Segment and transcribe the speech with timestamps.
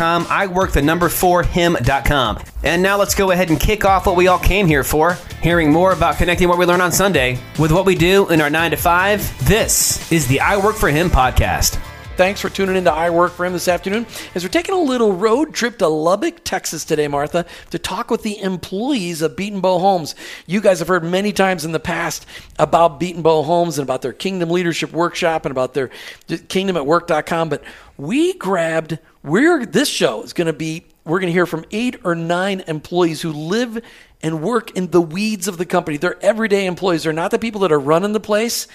[0.00, 2.42] I work the number for him.com.
[2.62, 5.72] And now let's go ahead and kick off what we all came here for, hearing
[5.72, 8.70] more about connecting what we learn on Sunday with what we do in our 9
[8.72, 9.48] to 5.
[9.48, 11.78] This is the I Work for Him podcast.
[12.22, 14.06] Thanks for tuning in to I Work for Him this afternoon
[14.36, 18.22] as we're taking a little road trip to Lubbock, Texas today, Martha, to talk with
[18.22, 20.14] the employees of Betenbough Homes.
[20.46, 22.24] You guys have heard many times in the past
[22.60, 25.90] about Betenbough Homes and about their Kingdom Leadership Workshop and about their
[26.28, 27.64] kingdomatwork.com, but
[27.98, 31.96] we grabbed, we're, this show is going to be, we're going to hear from eight
[32.04, 33.82] or nine employees who live
[34.22, 35.96] and work in the weeds of the company.
[35.96, 37.02] They're everyday employees.
[37.02, 38.68] They're not the people that are running the place.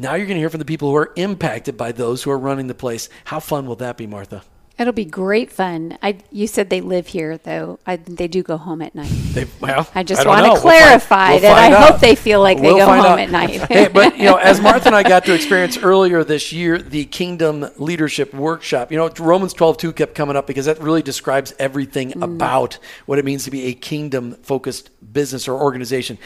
[0.00, 2.38] Now you're going to hear from the people who are impacted by those who are
[2.38, 3.10] running the place.
[3.24, 4.42] How fun will that be, Martha?
[4.78, 5.98] It'll be great fun.
[6.02, 7.78] I, you said they live here, though.
[7.86, 9.10] I, they do go home at night.
[9.34, 10.54] They, well, I just I want know.
[10.54, 11.48] to clarify We'll find- that.
[11.54, 13.18] we'll I find hope they feel like We'll they go home out.
[13.18, 13.50] at night.
[13.70, 17.04] hey, but you know, as Martha and I got to experience earlier this year, the
[17.04, 18.90] Kingdom Leadership Workshop.
[18.90, 22.22] You know, Romans twelve two kept coming up because that really describes everything Mm.
[22.24, 26.16] about what it means to be a kingdom-focused business or organization.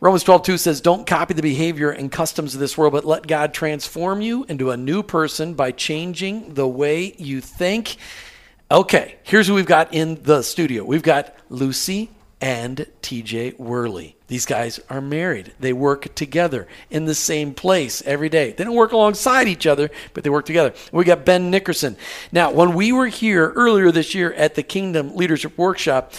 [0.00, 3.26] Romans twelve two says, "Don't copy the behavior and customs of this world, but let
[3.26, 7.96] God transform you into a new person by changing the way you think."
[8.70, 10.84] Okay, here's who we've got in the studio.
[10.84, 12.08] We've got Lucy
[12.40, 14.16] and TJ Worley.
[14.28, 15.52] These guys are married.
[15.60, 18.52] They work together in the same place every day.
[18.52, 20.72] They don't work alongside each other, but they work together.
[20.92, 21.96] We got Ben Nickerson.
[22.32, 26.14] Now, when we were here earlier this year at the Kingdom Leadership Workshop,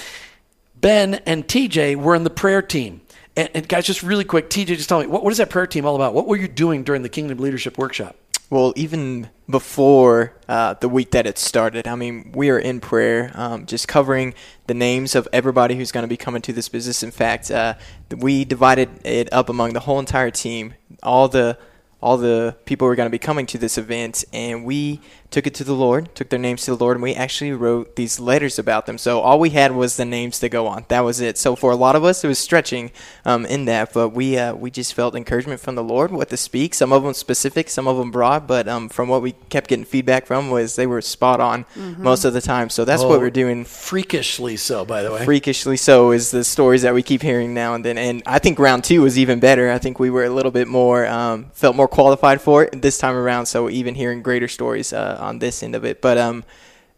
[0.76, 3.02] Ben and TJ were in the prayer team.
[3.36, 5.68] And, and guys, just really quick, TJ, just tell me, what, what is that prayer
[5.68, 6.14] team all about?
[6.14, 8.16] What were you doing during the Kingdom Leadership Workshop?
[8.50, 13.32] Well, even before uh, the week that it started, I mean, we are in prayer,
[13.34, 14.34] um, just covering
[14.68, 17.02] the names of everybody who's going to be coming to this business.
[17.02, 17.76] In fact, uh,
[18.14, 21.58] we divided it up among the whole entire team, all the
[22.02, 25.00] all the people who are going to be coming to this event, and we
[25.32, 27.96] took it to the Lord, took their names to the Lord, and we actually wrote
[27.96, 28.98] these letters about them.
[28.98, 30.86] So all we had was the names to go on.
[30.90, 31.38] That was it.
[31.38, 32.92] So for a lot of us, it was stretching
[33.24, 36.38] um, in that, but we uh, we just felt encouragement from the Lord, what to
[36.38, 36.74] speak.
[36.74, 39.86] Some of them specific, some of them broad, but um, from what we kept getting
[39.86, 41.66] feedback from was they were spot on
[41.98, 42.70] most of the time.
[42.70, 43.64] So that's Oh, what we're doing.
[43.66, 45.24] Freakishly so, by the way.
[45.26, 48.60] Freakishly so is the stories that we keep hearing now and then, and I think
[48.60, 49.72] round two was even better.
[49.72, 52.98] I think we were a little bit more um, felt more qualified for it this
[52.98, 53.46] time around.
[53.46, 56.44] So even hearing greater stories uh, on this end of it, but um,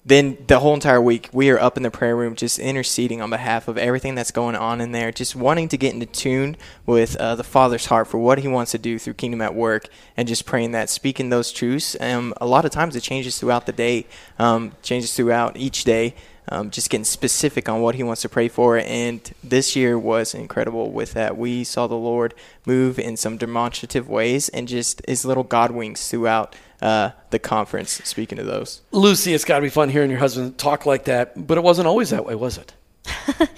[0.06, 3.30] then the whole entire week we are up in the prayer room just interceding on
[3.30, 7.16] behalf of everything that's going on in there, just wanting to get into tune with
[7.18, 10.28] uh, the Father's heart for what He wants to do through Kingdom at Work, and
[10.28, 11.96] just praying that, speaking those truths.
[12.00, 14.06] Um, a lot of times it changes throughout the day,
[14.40, 16.16] um, changes throughout each day
[16.50, 18.78] um, just getting specific on what he wants to pray for.
[18.78, 21.38] And this year was incredible with that.
[21.38, 22.34] We saw the Lord
[22.66, 28.02] move in some demonstrative ways and just his little God wings throughout uh, the conference,
[28.04, 28.82] speaking of those.
[28.92, 31.88] Lucy, it's got to be fun hearing your husband talk like that, but it wasn't
[31.88, 32.74] always that way, was it?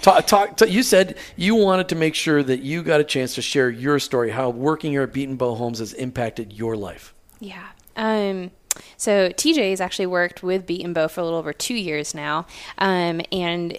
[0.00, 3.34] talk, talk, t- you said you wanted to make sure that you got a chance
[3.34, 7.14] to share your story, how working here at Betenbough Homes has impacted your life.
[7.40, 7.66] Yeah.
[7.96, 8.52] Um,
[8.96, 12.46] so TJ has actually worked with Betenbough for a little over two years now.
[12.78, 13.76] Um, and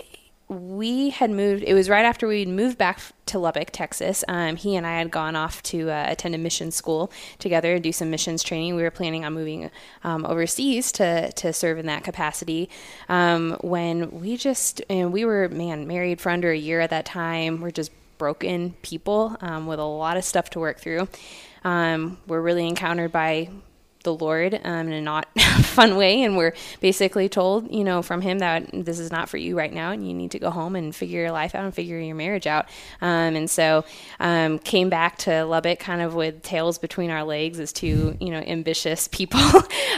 [0.50, 4.24] we had moved, it was right after we would moved back to Lubbock, Texas.
[4.30, 7.84] Um, he and I had gone off to uh, attend a mission school together and
[7.84, 8.76] do some missions training.
[8.76, 9.70] We were planning on moving
[10.06, 12.70] um, overseas to, to serve in that capacity.
[13.10, 17.06] Um, when we just, and we were, man, married for under a year at that
[17.06, 17.60] time.
[17.60, 21.10] We're just broken people um, with a lot of stuff to work through.
[21.66, 23.50] Um, we're really encountered by
[24.08, 25.28] the Lord um, in a not
[25.64, 29.36] fun way, and we're basically told, you know, from Him that this is not for
[29.36, 31.76] you right now, and you need to go home and figure your life out and
[31.76, 32.68] figure your marriage out.
[33.02, 33.84] Um, and so
[34.22, 38.30] um, came back to Lubbock kind of with tails between our legs as two, you
[38.30, 39.42] know, ambitious people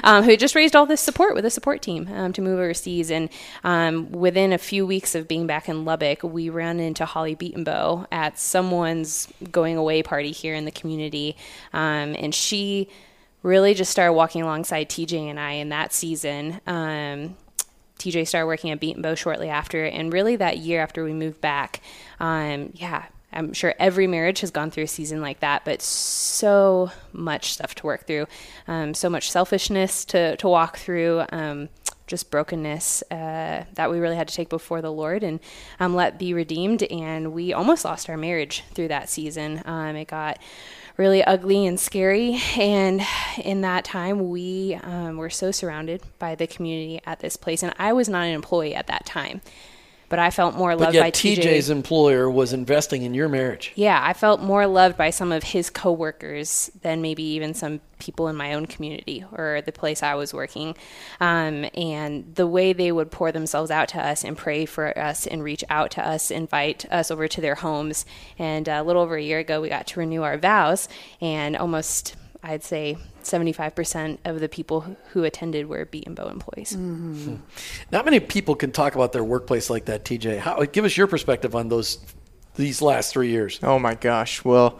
[0.03, 3.11] um, who just raised all this support with a support team um, to move overseas.
[3.11, 3.29] And
[3.63, 8.07] um, within a few weeks of being back in Lubbock, we ran into Holly Betenbough
[8.11, 11.37] at someone's going away party here in the community,
[11.71, 12.89] and she
[13.43, 16.59] really just started walking alongside TJ and I in that season.
[16.67, 17.37] Um,
[17.99, 21.81] TJ started working at Betenbough shortly after, and really that year after we moved back,
[22.19, 26.91] um, yeah, I'm sure every marriage has gone through a season like that, but so
[27.13, 28.25] much stuff to work through,
[28.67, 31.69] um, so much selfishness to, to walk through, um,
[32.07, 35.39] just brokenness uh, that we really had to take before the Lord and
[35.79, 36.81] um, let be redeemed.
[36.83, 39.61] And we almost lost our marriage through that season.
[39.65, 40.39] Um, it got
[40.99, 42.41] really ugly and scary.
[42.57, 43.01] And
[43.37, 47.63] in that time, we um, were so surrounded by the community at this place.
[47.63, 49.39] And I was not an employee at that time
[50.09, 51.37] but I felt more loved by TJ.
[51.37, 53.71] TJ's employer was investing in your marriage.
[53.75, 58.27] Yeah, I felt more loved by some of his coworkers than maybe even some people
[58.27, 60.75] in my own community or the place I was working.
[61.19, 65.27] Um, and the way they would pour themselves out to us and pray for us
[65.27, 68.05] and reach out to us, invite us over to their homes.
[68.39, 70.89] And a little over a year ago, we got to renew our vows,
[71.21, 76.75] and almost I'd say 75% of the people who- who attended were Betenbough employees.
[77.91, 80.37] Not many people can talk about their workplace like that, TJ.
[80.39, 81.99] How, give us your perspective on those
[82.55, 83.59] these last three years.
[83.63, 84.43] Oh my gosh.
[84.43, 84.79] Well,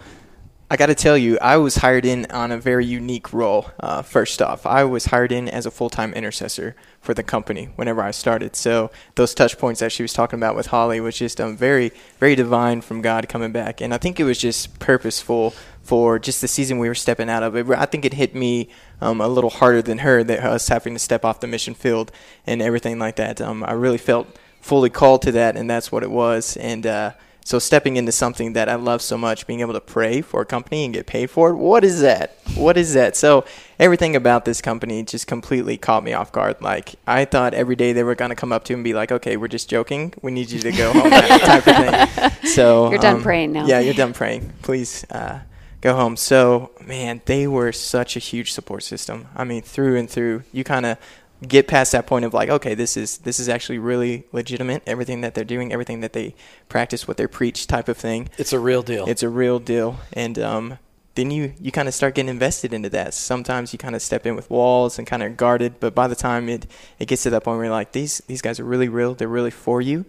[0.72, 3.72] I got to tell you, I was hired in on a very unique role.
[3.80, 7.70] Uh, first off, I was hired in as a full time intercessor for the company
[7.76, 8.56] whenever I started.
[8.56, 11.92] So those touch points that she was talking about with Holly was just um, very,
[12.20, 13.80] very divine from God coming back.
[13.82, 15.54] And I think it was just purposeful
[15.84, 17.56] for just the season we were stepping out of.
[17.56, 18.70] It, I think it hit me
[19.02, 22.12] um, a little harder than her, that us having to step off the mission field
[22.46, 23.42] and everything like that.
[23.42, 26.58] Um, I really felt fully called to that, and that's what it was.
[26.58, 27.12] And uh,
[27.50, 30.46] so stepping into something that I love so much, being able to pray for a
[30.46, 32.38] company and get paid for it, what is that?
[32.54, 33.16] What is that?
[33.16, 33.44] So
[33.80, 36.62] everything about this company just completely caught me off guard.
[36.62, 39.36] Like I thought every day they were gonna come up to and be like, "Okay,
[39.36, 40.14] we're just joking.
[40.22, 42.32] We need you to go home," type of thing.
[42.50, 43.66] So You're done um, praying now.
[43.66, 44.52] Yeah, you're done praying.
[44.62, 45.40] Please uh,
[45.82, 46.18] go home.
[46.18, 49.28] So man, they were such a huge support system.
[49.36, 50.44] I mean, through and through.
[50.52, 50.98] You kind of
[51.48, 54.84] get past that point of like, okay, this is this is actually really legitimate.
[54.86, 56.36] Everything that they're doing, everything that they
[56.68, 58.30] practice, what they preach, type of thing.
[58.38, 59.08] It's a real deal.
[59.08, 60.80] It's a real deal, and um,
[61.16, 63.14] then you you kind of start getting invested into that.
[63.14, 66.16] Sometimes you kind of step in with walls and kind of guarded, but by the
[66.16, 66.68] time it
[67.00, 69.16] it gets to that point where you're like, these these guys are really real.
[69.16, 70.06] They're really for you.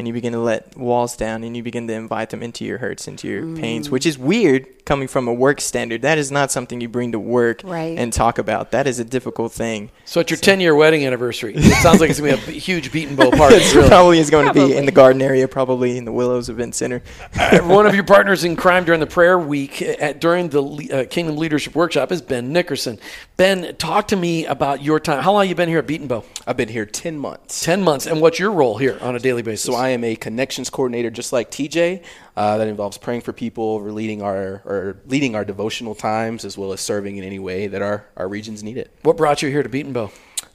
[0.00, 2.78] And you begin to let walls down, and you begin to invite them into your
[2.78, 3.60] hurts, into your mm.
[3.60, 6.00] pains, which is weird coming from a work standard.
[6.00, 7.98] That is not something you bring to work Right.
[7.98, 8.70] and talk about.
[8.70, 9.90] That is a difficult thing.
[10.06, 12.58] so at your 10 year wedding anniversary, it sounds like it's going to be a
[12.70, 13.56] huge Betenbough party.
[13.56, 13.88] It really.
[13.88, 17.02] probably is going to be in the garden area, probably in the Willows Event Center.
[17.38, 20.90] Uh, one of your partners in crime during the prayer week uh, at, during the
[20.90, 22.98] uh, Kingdom Leadership Workshop is Ben Nickerson.
[23.36, 25.22] Ben, talk to me about your time.
[25.22, 26.24] How long have you been here at Betenbough?
[26.46, 27.62] I've been here 10 months.
[27.64, 28.06] 10 months.
[28.06, 29.64] And what's your role here on a daily basis?
[29.64, 32.02] So I am a connections coordinator, just like TJ.
[32.36, 36.56] Uh, that involves praying for people, or leading our or leading our devotional times, as
[36.58, 38.90] well as serving in any way that our, our regions need it.
[39.02, 40.10] what brought you here to Betenbough?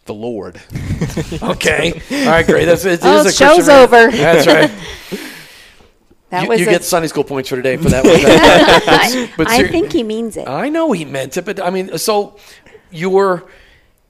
[0.05, 0.59] The Lord.
[1.41, 1.93] Okay.
[2.11, 2.65] All right, great.
[2.65, 3.83] That's, it, it Oh, is a show's Christian man.
[3.83, 4.11] over.
[4.11, 4.71] That's right.
[6.29, 9.27] That you was you a- get Sunday school points for today for that one.
[9.27, 10.47] But- but I ser- think he means it.
[10.47, 12.37] I know he meant it, but I mean, so
[12.91, 13.43] you were.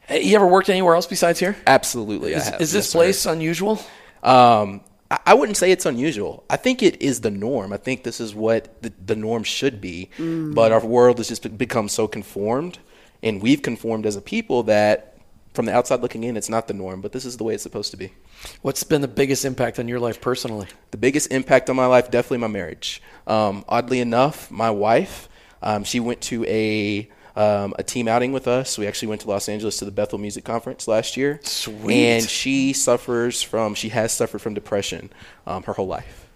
[0.10, 1.56] You ever worked anywhere else besides here?
[1.66, 2.36] Absolutely.
[2.36, 2.62] I Is, have.
[2.62, 2.98] is this Yes, sir.
[3.00, 3.80] place unusual?
[4.22, 6.44] Um, I, I wouldn't say it's unusual.
[6.50, 7.74] I think it is the norm.
[7.74, 10.10] I think this is what the, the norm should be.
[10.54, 12.80] But our world has just become so conformed,
[13.22, 15.18] and we've conformed as a people that,
[15.54, 17.02] from the outside looking in, it's not the norm.
[17.02, 18.14] But this is the way it's supposed to be.
[18.62, 20.68] What's been the biggest impact on your life personally?
[20.92, 23.02] The biggest impact on my life, definitely my marriage.
[23.28, 25.30] Um, oddly enough, my wife,
[25.62, 28.78] um, she went to a um, a team outing with us.
[28.78, 31.40] We actually went to Los Angeles to the Bethel Music Conference last year.
[31.44, 32.06] Sweet.
[32.06, 35.12] And she suffers from, she has suffered from depression
[35.46, 36.28] um, her whole life.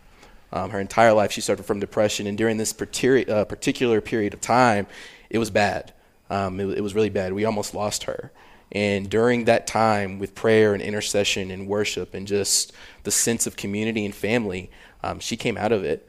[0.52, 2.28] Um, her entire life, she suffered from depression.
[2.28, 4.88] And during this partiri- uh, particular period of time,
[5.30, 5.94] it was bad.
[6.30, 7.34] Um, it, it was really bad.
[7.34, 8.32] We almost lost her.
[8.72, 12.72] And during that time, with prayer and intercession and worship and just
[13.04, 14.70] the sense of community and family,
[15.02, 16.08] um, she came out of it.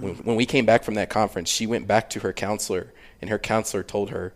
[0.00, 3.30] When, when we came back from that conference, she went back to her counselor, and
[3.30, 4.34] her counselor told her,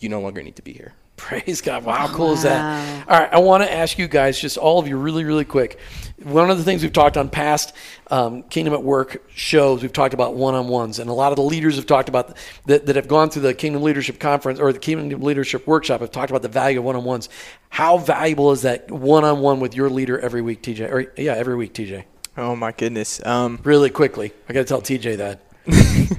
[0.00, 0.94] You no longer need to be here.
[1.16, 1.84] Praise God.
[1.84, 3.08] Wow, how cool is that?
[3.08, 5.78] All right, I want to ask you guys, just all of you, really, really quick.
[6.22, 7.74] One of the things we've talked on past
[8.10, 11.36] um, Kingdom at Work shows, we've talked about one on ones, and a lot of
[11.36, 14.72] the leaders have talked about that, that have gone through the Kingdom Leadership Conference or
[14.74, 17.30] the Kingdom Leadership Workshop have talked about the value of one on ones.
[17.70, 20.90] How valuable is that one on one with your leader every week, TJ?
[20.90, 22.04] Or, yeah, every week, TJ.
[22.36, 23.24] Oh my goodness.
[23.24, 24.32] Um, Really quickly.
[24.48, 25.40] I got to tell TJ that.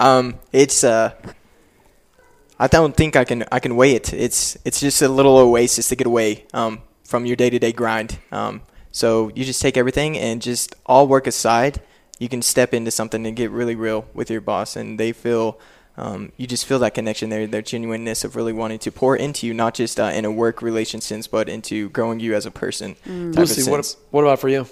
[0.00, 1.12] um, it's uh,
[2.58, 4.12] I don't think I can I can weigh it.
[4.12, 7.72] It's it's just a little oasis to get away um, from your day to day
[7.72, 8.18] grind.
[8.32, 11.80] Um, so you just take everything and just all work aside.
[12.18, 15.60] You can step into something and get really real with your boss, and they feel.
[15.96, 19.46] Um, you just feel that connection there, their genuineness of really wanting to pour into
[19.46, 22.50] you, not just uh, in a work relation sense, but into growing you as a
[22.50, 22.94] person.
[22.94, 24.66] type of Lucy, what, what about for you?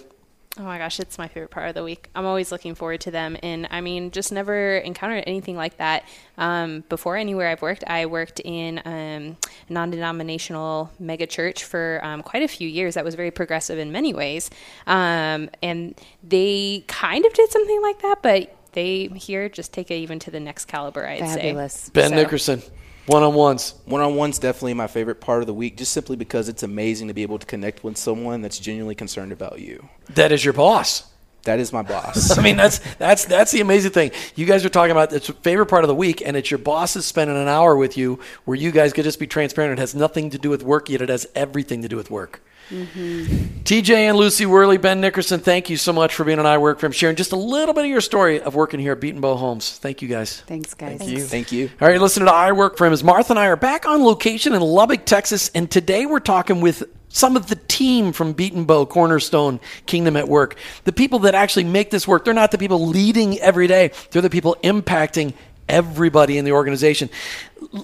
[0.61, 2.09] Oh my gosh, it's my favorite part of the week.
[2.17, 3.37] I'm always looking forward to them.
[3.45, 6.05] And I mean, just never encountered anything like that
[6.37, 7.85] um, before anywhere I've worked.
[7.87, 9.37] I worked in um,
[9.69, 13.79] a non denominational mega church for um, quite a few years that was very progressive
[13.79, 14.51] in many ways.
[14.87, 19.97] Um, and they kind of did something like that, but they here just take it
[19.97, 21.75] even to the next caliber, I'd Fabulous.
[21.75, 21.91] say.
[21.95, 22.63] Ben So- Nickerson,
[23.09, 23.75] one on ones.
[23.87, 27.09] One on one's definitely my favorite part of the week, just simply because it's amazing
[27.09, 29.89] to be able to connect with someone that's genuinely concerned about you.
[30.11, 31.11] That is your boss.
[31.45, 32.37] That is my boss.
[32.39, 34.11] I mean, that's that's that's the amazing thing.
[34.35, 36.59] You guys are talking about it's your favorite part of the week, and it's your
[36.59, 39.73] boss is spending an hour with you where you guys could just be transparent.
[39.73, 42.43] It has nothing to do with work, yet it has everything to do with work.
[42.71, 43.63] Mm-hmm.
[43.65, 46.81] TJ and Lucy Worley, Ben Nickerson, thank you so much for being on I Work
[46.81, 49.39] for him, sharing just a little bit of your story of working here at Betenbough
[49.39, 49.79] Homes.
[49.79, 50.41] Thank you guys.
[50.43, 50.99] Thanks, guys.
[50.99, 51.21] Thank you.
[51.21, 51.71] Thank you.
[51.81, 54.03] All right, listening to I Work for Him as Martha and I are back on
[54.03, 58.89] location in Lubbock, Texas, and today we're talking with some of the team from Betenbough
[58.89, 60.57] Cornerstone Kingdom at Work.
[60.85, 62.25] The people that actually make this work.
[62.25, 63.93] They're not the people leading every day.
[64.11, 65.33] They're the people impacting
[65.69, 67.11] everybody in the organization.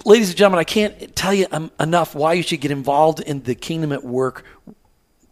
[0.04, 1.46] Ladies and gentlemen, I can't tell you
[1.78, 4.44] enough why you should get involved in the Kingdom at Work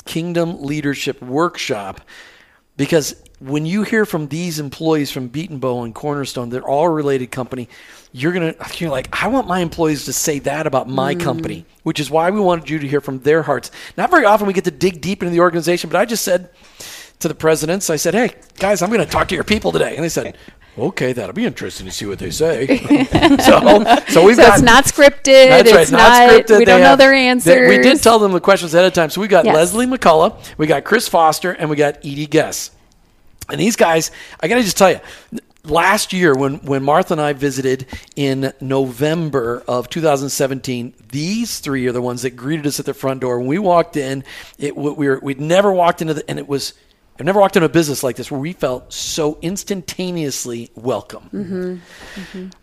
[0.05, 2.01] Kingdom Leadership Workshop
[2.77, 7.69] because when you hear from these employees from Betenbough and Cornerstone, they're all related company.
[8.13, 11.23] You're gonna you're like, I want my employees to say that about my mm-hmm.
[11.23, 13.71] company, which is why we wanted you to hear from their hearts.
[13.97, 16.51] Not very often we get to dig deep into the organization, but I just said
[17.21, 20.05] to the presidents, I said, Hey guys, I'm gonna talk to your people today, and
[20.05, 20.37] they said.
[20.79, 22.79] Okay, that'll be interesting to see what they say.
[23.41, 25.49] so, so we've So got it's not scripted.
[25.51, 25.99] that's it's right.
[25.99, 26.59] Not, scripted.
[26.59, 27.69] We don't know their they- answers.
[27.69, 29.11] we did tell them the questions ahead of time.
[29.11, 29.55] So we got Yes.
[29.55, 32.71] Leslie McCullough, we got Chris Foster, and we got Edie Guess.
[33.51, 34.11] And these guys,
[34.41, 35.01] I got to just tell you,
[35.65, 37.87] last year when when Martha and I visited
[38.17, 43.21] in November of 2017, these three are the ones that greeted us at the front
[43.21, 43.39] door.
[43.39, 44.25] When we walked in,
[44.59, 46.73] it we were we'd never walked into the and it was.
[47.19, 51.81] I've never walked into a business like this where we felt so instantaneously welcome.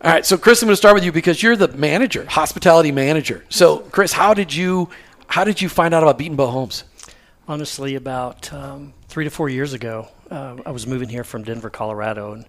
[0.01, 2.91] All right, so Chris, I'm going to start with you because you're the manager, hospitality
[2.91, 3.45] manager.
[3.49, 4.89] So, Chris, how did you
[5.27, 6.83] how did you find out about Betenbough Homes?
[7.47, 11.71] honestly about um, three to four years ago uh, i was moving here from denver
[11.71, 12.45] colorado and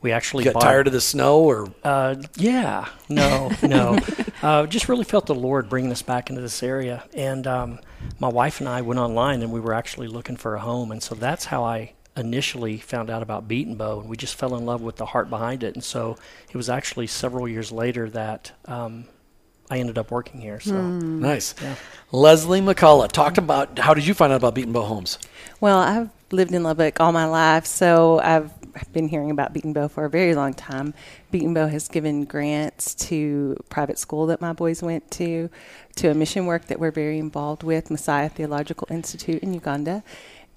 [0.00, 3.98] we actually You got bought, tired of the snow, or uh, yeah no no
[4.42, 7.78] uh, just really felt the lord bringing us back into this area and um,
[8.18, 10.90] my wife and i went online and we were actually looking for a home.
[10.92, 14.66] And so that's how i initially found out about Betenbough and we just fell in
[14.66, 15.74] love with the heart behind it.
[15.74, 16.16] And so
[16.48, 19.04] it was actually several years later that um,
[19.70, 20.80] i ended up working here so.
[20.80, 21.54] Nice.
[22.10, 25.18] Leslie McCullough, talk about how did you find out about Betenbough Homes?
[25.60, 28.50] Well, I've lived in Lubbock all my life, so I've
[28.92, 30.94] been hearing about Betenbough for a very long time.
[31.32, 35.50] Betenbough has given grants to private school that my boys went to,
[35.96, 40.02] to a mission work that we're very involved with, Messiah Theological Institute in Uganda,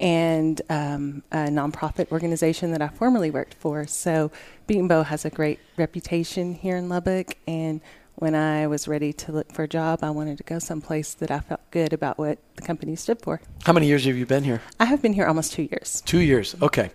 [0.00, 3.86] and um, a nonprofit organization that I formerly worked for.
[3.86, 4.32] So
[4.66, 7.80] Betenbough has a great reputation here in Lubbock, and
[8.16, 11.30] when I was ready to look for a job, I wanted to go someplace that
[11.30, 13.40] I felt good about what the company stood for.
[13.64, 14.60] How many years have you been here?
[14.78, 16.02] I have been here almost two years.
[16.06, 16.54] Two years.
[16.62, 16.90] Okay.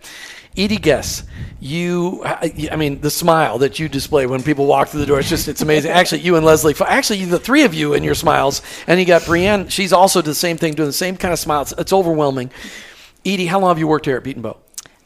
[0.56, 1.24] Edie Guess,
[1.60, 5.30] you, I mean, the smile that you display when people walk through the door, it's
[5.30, 5.92] just, it's amazing.
[5.92, 8.62] Actually, you and Leslie, actually, the three of you and your smiles.
[8.88, 11.40] And you got Brienne, she's also doing the same thing, doing the same kind of
[11.40, 11.62] smile.
[11.62, 12.52] It's, it's overwhelming.
[13.26, 14.58] Edie, how long have you worked here at Betenbough?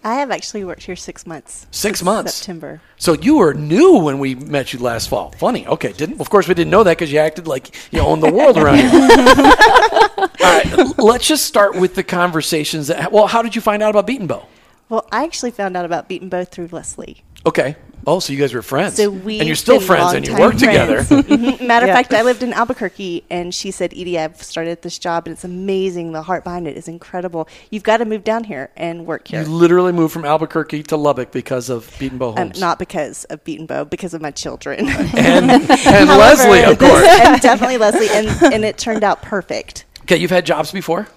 [0.03, 1.67] I have actually worked here six months.
[1.71, 2.33] Six months?
[2.33, 2.81] September.
[2.97, 5.31] So you were new when we met you last fall.
[5.37, 5.67] Funny.
[5.67, 5.93] Okay.
[5.93, 8.57] Didn't of course we didn't know that because you acted like you owned the world
[8.57, 8.89] around here.
[10.17, 10.97] All right.
[10.97, 12.87] Let's just start with the conversations.
[12.87, 14.45] That, well, how did you find out about Betenbough?
[14.89, 17.23] Well, I actually found out about Betenbough through Leslie.
[17.45, 17.75] Okay.
[18.07, 18.95] Oh, so you guys were friends.
[18.95, 21.01] So we and you're still friends and you work together.
[21.01, 21.61] Mhm.
[21.67, 21.93] Matter Yeah.
[21.93, 25.33] of fact, I lived in Albuquerque, and she said, "Edie, I've started this job, and
[25.33, 26.11] it's amazing.
[26.11, 27.47] The heart behind it is incredible.
[27.69, 30.97] You've got to move down here and work here." you literally moved from Albuquerque to
[30.97, 32.59] Lubbock because of Betenbough um, Homes.
[32.59, 34.89] not because of Betenbough, because of my children.
[34.89, 35.11] and
[35.51, 37.05] and However, Leslie, of course.
[37.21, 39.85] and definitely Leslie, and, and it turned out perfect.
[40.03, 41.07] Okay, you've had jobs before?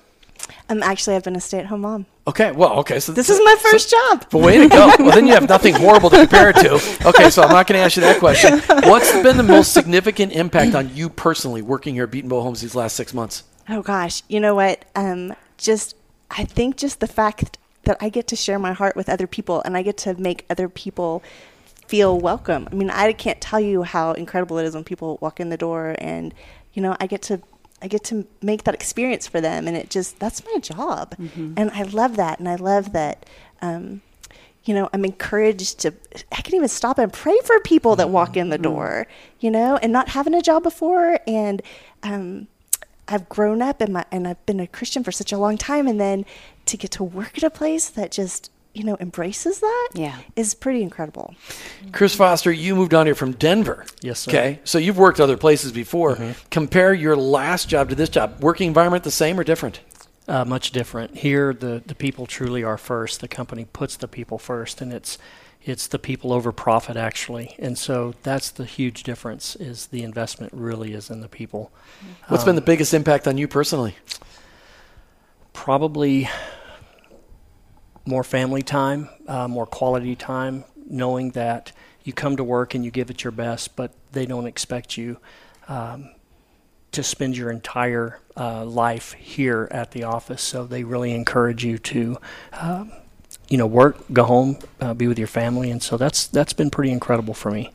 [0.68, 2.06] Um, actually, I've been a stay-at-home mom.
[2.26, 2.98] Okay, well, okay.
[2.98, 4.26] So This is my first job.
[4.30, 4.90] But way to go.
[4.98, 6.74] Well, then you have nothing horrible to compare it to.
[7.06, 8.60] Okay, so I'm not going to ask you that question.
[8.88, 12.74] What's been the most significant impact on you personally working here at Betenbough Homes these
[12.74, 13.44] last six months?
[13.68, 14.84] Oh gosh, you know what?
[14.94, 15.96] Um, just
[16.30, 19.62] I think just the fact that I get to share my heart with other people
[19.62, 21.22] and I get to make other people
[21.86, 22.68] feel welcome.
[22.70, 25.56] I mean, I can't tell you how incredible it is when people walk in the
[25.56, 26.32] door and
[26.72, 27.40] you know, I get to
[27.84, 31.14] I get to make that experience for them and it just that's my job.
[31.58, 33.26] And I love that and I love that
[33.62, 34.00] um
[34.66, 35.92] you know, I'm encouraged to,
[36.32, 39.06] I can even stop and pray for people that walk in the door,
[39.38, 41.20] you know, and not having a job before.
[41.26, 41.60] And,
[42.02, 42.48] um,
[43.06, 45.86] I've grown up and my and I've been a Christian for such a long time,
[45.86, 46.24] and then
[46.64, 50.16] to get to work at a place that just you know embraces that Yeah.
[50.36, 51.34] is pretty incredible.
[51.92, 53.86] Chris Foster, you moved on here from Denver.
[54.02, 54.30] Yes, sir.
[54.30, 56.34] Okay, so you've worked other places before.
[56.50, 58.42] Compare your last job to this job.
[58.42, 59.80] Working environment the same or different?
[60.26, 61.18] Uh, much different.
[61.18, 63.20] Here, the, the people truly are first.
[63.20, 65.18] The company puts the people first, and it's
[65.66, 67.54] it's the people over profit actually.
[67.58, 69.56] And so that's the huge difference.
[69.56, 71.72] Is the investment really is in the people.
[72.28, 73.96] What's been the biggest impact on you personally?
[75.52, 76.28] Probably
[78.06, 82.90] more family time, uh, more quality time, knowing that you come to work and you
[82.90, 85.18] give it your best, but they don't expect you
[85.68, 86.10] um,
[86.92, 90.42] to spend your entire uh, life here at the office.
[90.42, 92.18] So they really encourage you to,
[92.52, 92.92] um,
[93.48, 96.70] you know, work, go home, uh, be with your family, and so that's that's been
[96.70, 97.70] pretty incredible for me.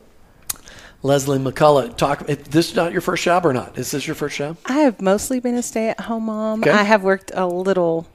[1.02, 2.30] Leslie McCullough, talk.
[2.30, 3.78] If this is not your first job or not?
[3.78, 4.58] Is this your first job?
[4.66, 6.62] I have mostly been a stay-at-home mom.
[6.62, 6.72] Okay.
[6.72, 8.06] I have worked a little.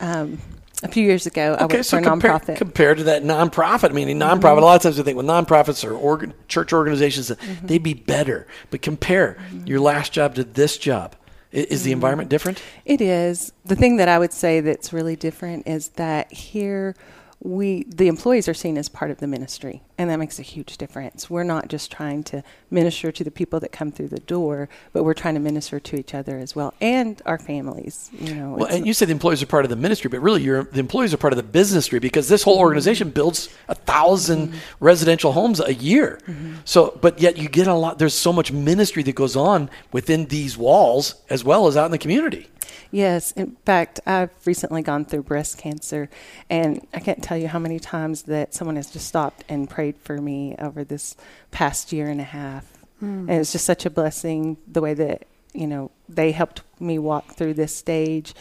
[0.00, 0.38] Um,
[0.82, 2.56] a few years ago, I Okay, worked so for a compare, nonprofit.
[2.56, 4.40] compared to that nonprofit, I meaning mm-hmm.
[4.40, 7.66] nonprofit, a lot of times we think with nonprofits or org- church organizations that mm-hmm.
[7.66, 8.46] they'd be better.
[8.70, 9.66] But compare mm-hmm.
[9.66, 11.16] your last job to this job.
[11.52, 12.62] I- Is the environment different?
[12.84, 13.52] It is.
[13.64, 16.94] The thing that I would say that's really different is that here
[17.42, 20.78] we the employees are seen as part of the ministry and that makes a huge
[20.78, 21.28] difference.
[21.28, 25.04] We're not just trying to minister to the people that come through the door, but
[25.04, 28.54] we're trying to minister to each other as well and our families, you know.
[28.54, 30.80] Well, and you said the employees are part of the ministry, but really, you're, the
[30.80, 34.58] employees are part of the business because this whole organization builds a 1000 mm-hmm.
[34.80, 36.20] residential homes a year.
[36.26, 36.54] Mm-hmm.
[36.64, 37.98] So, but yet you get a lot.
[37.98, 41.90] There's so much ministry that goes on within these walls as well as out in
[41.90, 42.48] the community.
[42.92, 46.08] Yes, in fact, I've recently gone through breast cancer,
[46.48, 49.96] and I can't tell you how many times that someone has just stopped and prayed
[50.02, 51.16] for me over this
[51.52, 52.66] past year and a half.
[53.02, 57.32] And it's just such a blessing the way that you know they helped me walk
[57.32, 58.34] through this stage.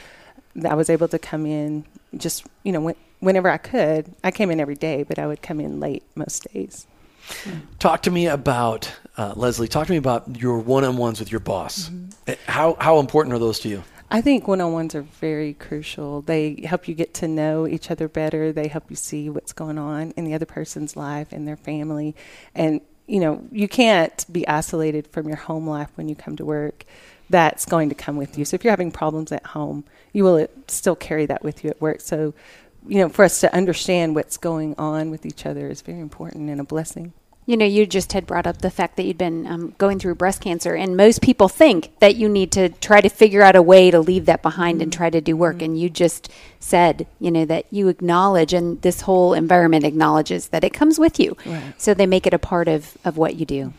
[0.68, 1.86] I was able to come in
[2.18, 4.14] just you know when, whenever I could.
[4.22, 6.88] I came in every day, but I would come in late most days.
[7.78, 9.70] Talk to me about uh, Leslie.
[9.70, 11.90] Talk to me about your one-on-ones with your boss.
[12.28, 13.84] Uh, How how important are those to you?
[14.12, 16.22] I think one on ones are very crucial.
[16.22, 18.52] They help you get to know each other better.
[18.52, 22.16] They help you see what's going on in the other person's life and their family.
[22.56, 26.46] And, you know, you can't be isolated from your home life when you come to
[26.46, 26.86] work.
[27.30, 28.46] That's going to come with you.
[28.46, 31.70] So if you're having problems at home, you will uh, still carry that with you
[31.70, 32.02] at work.
[32.02, 32.34] So,
[32.88, 36.50] you know, for us to understand what's going on with each other is very important
[36.50, 37.14] and a blessing.
[37.50, 40.14] You know, you just had brought up the fact that you'd been um, going through
[40.14, 43.62] breast cancer, and most people think that you need to try to figure out a
[43.64, 45.64] way to leave that behind and try to do work.
[45.64, 50.64] And you just said, you know, that you acknowledge, and this whole environment acknowledges that
[50.64, 51.38] it comes with you.
[51.78, 53.74] So they make it a part of, of what you do.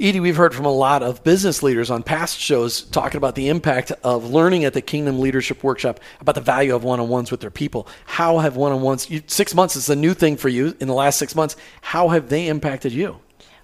[0.00, 3.48] Edie, we've heard from a lot of business leaders on past shows talking about the
[3.48, 7.50] impact of learning at the Kingdom Leadership Workshop about the value of one-on-ones with their
[7.50, 7.86] people.
[8.06, 9.08] How have one-on-ones?
[9.26, 11.56] Six months is a new thing for you in the last six months.
[11.82, 13.18] How have they impacted you?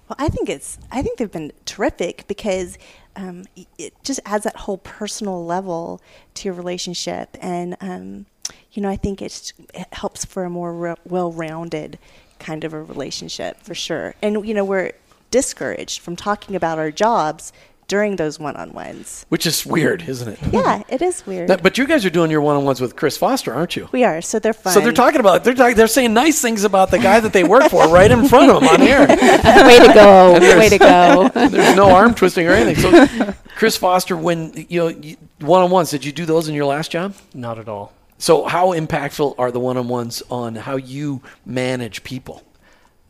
[0.07, 2.77] Well, I think it's I think they've been terrific because
[3.15, 3.45] um,
[3.77, 6.01] it just adds that whole personal level
[6.35, 8.25] to your relationship, and um,
[8.71, 11.97] you know I think it's, it helps for a more re- well-rounded
[12.39, 14.15] kind of a relationship for sure.
[14.21, 14.91] And you know we're
[15.31, 17.51] discouraged from talking about our jobs
[17.87, 19.25] during those one-on-ones.
[19.29, 20.39] Which is weird, isn't it?
[20.53, 21.49] Yeah, it is weird.
[21.49, 23.89] That- but you guys are doing your one-on-ones with Chris Foster, aren't you?
[23.91, 24.73] we are so they're fun.
[24.73, 27.43] So they're talking about they're talking, they're saying nice things about the guy that they
[27.43, 28.99] work for right in front of them on air.
[29.07, 30.33] way to go.
[30.33, 31.29] way to go.
[31.49, 33.07] There's no arm twisting or anything.
[33.07, 37.15] So, Chris Foster, when you know one-on-ones, did you do those in your last job?
[37.33, 37.91] Not at all.
[38.21, 42.43] So, how impactful are the one-on-ones on how you manage people?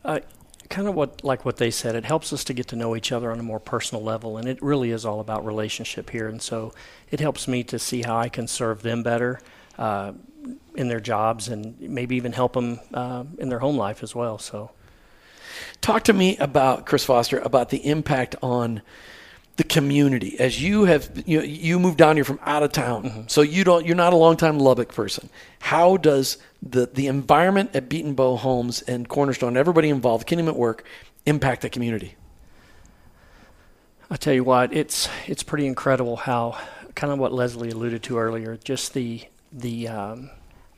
[0.04, 0.20] Uh,
[0.68, 1.96] kind of what like what they said.
[1.96, 4.48] It helps us to get to know each other on a more personal level, and
[4.48, 6.28] it really is all about relationship here.
[6.28, 6.72] And so
[7.10, 9.40] it helps me to see how I can serve them better
[9.78, 10.12] uh,
[10.76, 14.38] in their jobs, and maybe even help them uh, in their home life as well.
[14.38, 14.70] So.
[15.80, 18.82] Talk to me about Chris Foster about the impact on
[19.60, 23.42] the community as you have you, you moved down here from out of town so
[23.42, 27.88] you don't you're not a long time lubbock person how does the the environment at
[27.88, 30.84] Betenbough homes and cornerstone everybody involved kingdom at work
[31.26, 32.14] impact the community
[34.12, 36.58] I tell you what, it's it's pretty incredible how
[36.96, 40.30] kind of what Leslie alluded to earlier, just the the um,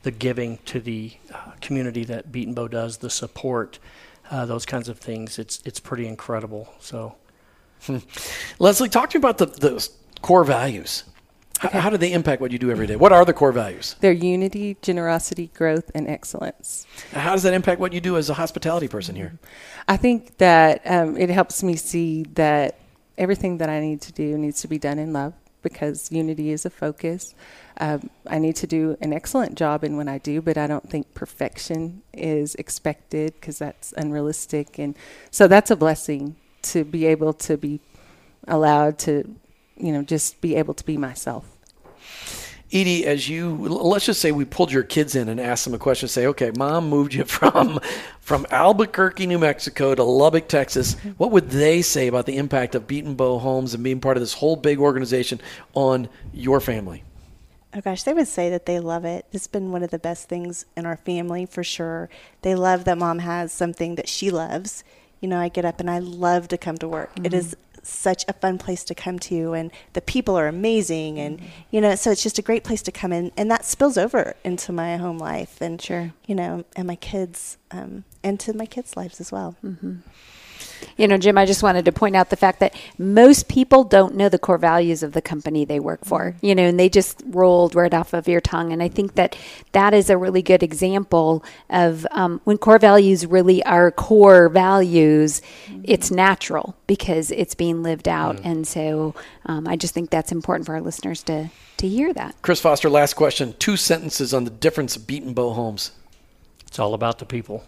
[0.03, 3.79] the giving to the uh, community that Betenbough does, the support,
[4.29, 5.39] uh, those kinds of things.
[5.39, 6.71] It's it's pretty incredible.
[6.79, 7.15] So
[8.59, 9.89] leslie talk to me about the, the
[10.21, 11.03] core values
[11.59, 13.95] how, how do they impact what you do every day what are the core values
[13.99, 16.85] Their unity, generosity, growth, and excellence.
[17.11, 19.37] how does that impact what you do as a hospitality person here
[19.87, 22.79] I think that um, it helps me see that
[23.17, 26.65] everything that I need to do needs to be done in love because unity is
[26.65, 27.33] a focus.
[27.77, 30.89] Um, I need to do an excellent job in what I do, but I don't
[30.89, 34.77] think perfection is expected because that's unrealistic.
[34.77, 34.95] And
[35.31, 37.79] so that's a blessing to be able to be
[38.47, 39.35] allowed to,
[39.77, 41.45] you know, just be able to be myself.
[42.73, 45.77] Edie, as you let's just say we pulled your kids in and asked them a
[45.77, 47.79] question, say, okay, mom moved you from
[48.19, 50.95] from Albuquerque, New Mexico to Lubbock, Texas.
[50.95, 51.09] Mm-hmm.
[51.11, 54.33] What would they say about the impact of Betenbough Homes and being part of this
[54.33, 55.39] whole big organization
[55.75, 57.03] on your family?
[57.75, 59.25] Oh gosh, they would say that they love it.
[59.31, 62.09] It's been one of the best things in our family for sure.
[62.41, 64.83] They love that mom has something that she loves.
[65.23, 67.09] You know, I get up and I love to come to work.
[67.15, 67.35] It mm-hmm.
[67.35, 71.49] is such a fun place to come to and the people are amazing and mm-hmm.
[71.69, 74.35] you know so it's just a great place to come in and that spills over
[74.45, 76.13] into my home life and Sure.
[76.25, 79.97] you know and my kids um, and to my kids lives as well mm-hmm.
[80.97, 84.15] You know, Jim, I just wanted to point out the fact that most people don't
[84.15, 87.21] know the core values of the company they work for, you know, and they just
[87.27, 88.71] rolled right off of your tongue.
[88.73, 89.35] And I think that
[89.71, 95.41] that is a really good example of um, when core values really are core values,
[95.83, 98.39] it's natural because it's being lived out.
[98.43, 99.15] And so
[99.45, 102.35] um, I just think that's important for our listeners to, to hear that.
[102.41, 103.53] Chris Foster, last question.
[103.59, 105.91] Two sentences on the difference of Betenbough Homes.
[106.67, 107.63] it's all about the people.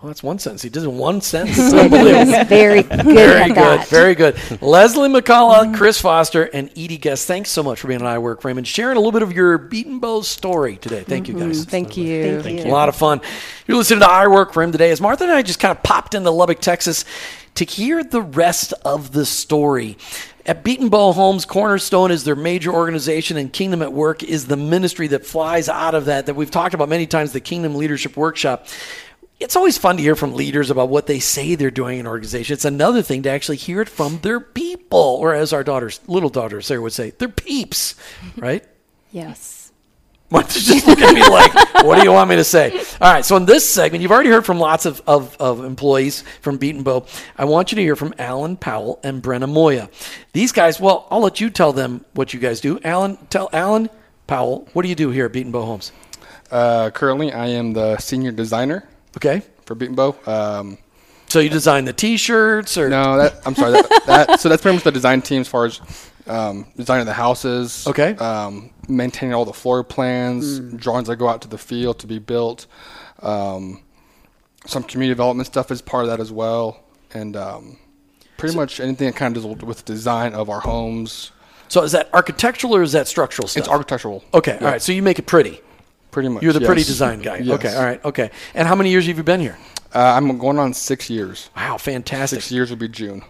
[0.00, 0.62] Well, that's one sentence.
[0.62, 1.58] He does it in one sentence.
[1.68, 2.44] It's unbelievable.
[2.44, 3.56] Very good Very at good.
[3.56, 3.88] that.
[3.88, 4.36] Very good.
[4.62, 5.74] Leslie McCullough, mm-hmm.
[5.74, 8.58] Chris Foster, and Edie Guest, thanks so much for being on I Work for Him
[8.58, 11.02] and sharing a little bit of your Betenbough story today.
[11.02, 11.62] Thank you, guys.
[11.62, 11.70] Mm-hmm.
[11.70, 12.40] Thank you.
[12.42, 12.70] Thank you.
[12.70, 13.20] A lot of fun.
[13.66, 14.92] You're listening to I Work for Him today.
[14.92, 17.04] As Martha and I just kind of popped into Lubbock, Texas
[17.56, 19.98] to hear the rest of the story.
[20.46, 25.08] At Betenbough Homes, Cornerstone is their major organization, and Kingdom at Work is the ministry
[25.08, 28.66] that flies out of that, that we've talked about many times, the Kingdom Leadership Workshop.
[29.40, 32.10] It's always fun to hear from leaders about what they say they're doing in an
[32.10, 32.54] organization.
[32.54, 36.28] It's another thing to actually hear it from their people, or as our daughters, little
[36.28, 37.94] daughter Sarah would say, their peeps,
[38.36, 38.64] right?
[39.12, 39.72] Yes.
[40.30, 42.76] Martha's just looking at me like, what do you want me to say?
[43.00, 46.22] All right, so in this segment, you've already heard from lots of, of, of employees
[46.42, 47.08] from Betenbough.
[47.38, 49.88] I want you to hear from Alan Powell and Brenna Moya.
[50.32, 52.78] These guys, well, I'll let you tell them what you guys do.
[52.84, 53.88] Alan, tell Alan
[54.26, 55.92] Powell, what do you do here at Betenbough Homes?
[56.50, 58.86] Uh, currently, I am the senior designer
[59.18, 60.28] Okay, for Betenbough.
[60.28, 60.78] Um,
[61.26, 63.72] so you design the T-shirts, or no, that I'm sorry.
[63.72, 65.80] That, that so that's pretty much the design team as far as
[66.28, 67.86] um, designing the houses.
[67.86, 68.14] Okay.
[68.16, 72.18] Um, maintaining all the floor plans, drawings that go out to the field to be
[72.18, 72.66] built.
[73.20, 73.82] Um,
[74.66, 76.80] some community development stuff is part of that as well,
[77.12, 77.78] and um,
[78.36, 81.32] pretty much anything that kind of deals with design of our homes.
[81.68, 83.62] so is that architectural or is that structural stuff?
[83.62, 84.24] It's architectural.
[84.32, 84.82] Okay, Yeah, all right.
[84.82, 85.60] So you make it pretty.
[86.10, 86.42] Pretty much.
[86.42, 87.38] You're the pretty design guy.
[87.38, 87.58] Yes.
[87.58, 88.30] Okay, all right, okay.
[88.54, 89.58] And how many years have you been here?
[89.94, 91.50] Uh, I'm going on six years.
[91.56, 92.40] Wow, fantastic.
[92.42, 93.22] Six years will be June.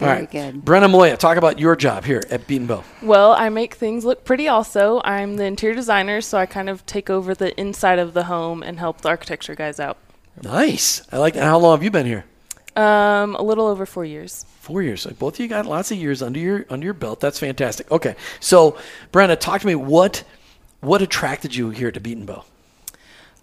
[0.00, 0.64] All Very right, good.
[0.64, 2.84] Brenna Moya, talk about your job here at Betenbough.
[3.02, 5.00] Well, I make things look pretty also.
[5.04, 8.62] I'm the interior designer, so I kind of take over the inside of the home
[8.62, 9.98] and help the architecture guys out.
[10.40, 11.02] Nice.
[11.10, 11.42] I like that.
[11.42, 12.24] How long have you been here?
[12.76, 14.46] Um, a little over four years.
[14.60, 15.02] Four years.
[15.02, 17.18] So both of you got lots of years under your under your belt.
[17.18, 17.90] That's fantastic.
[17.90, 18.78] Okay, so
[19.10, 19.74] Brenda, talk to me.
[19.74, 20.22] What
[20.80, 22.44] what attracted you here to Betenbough?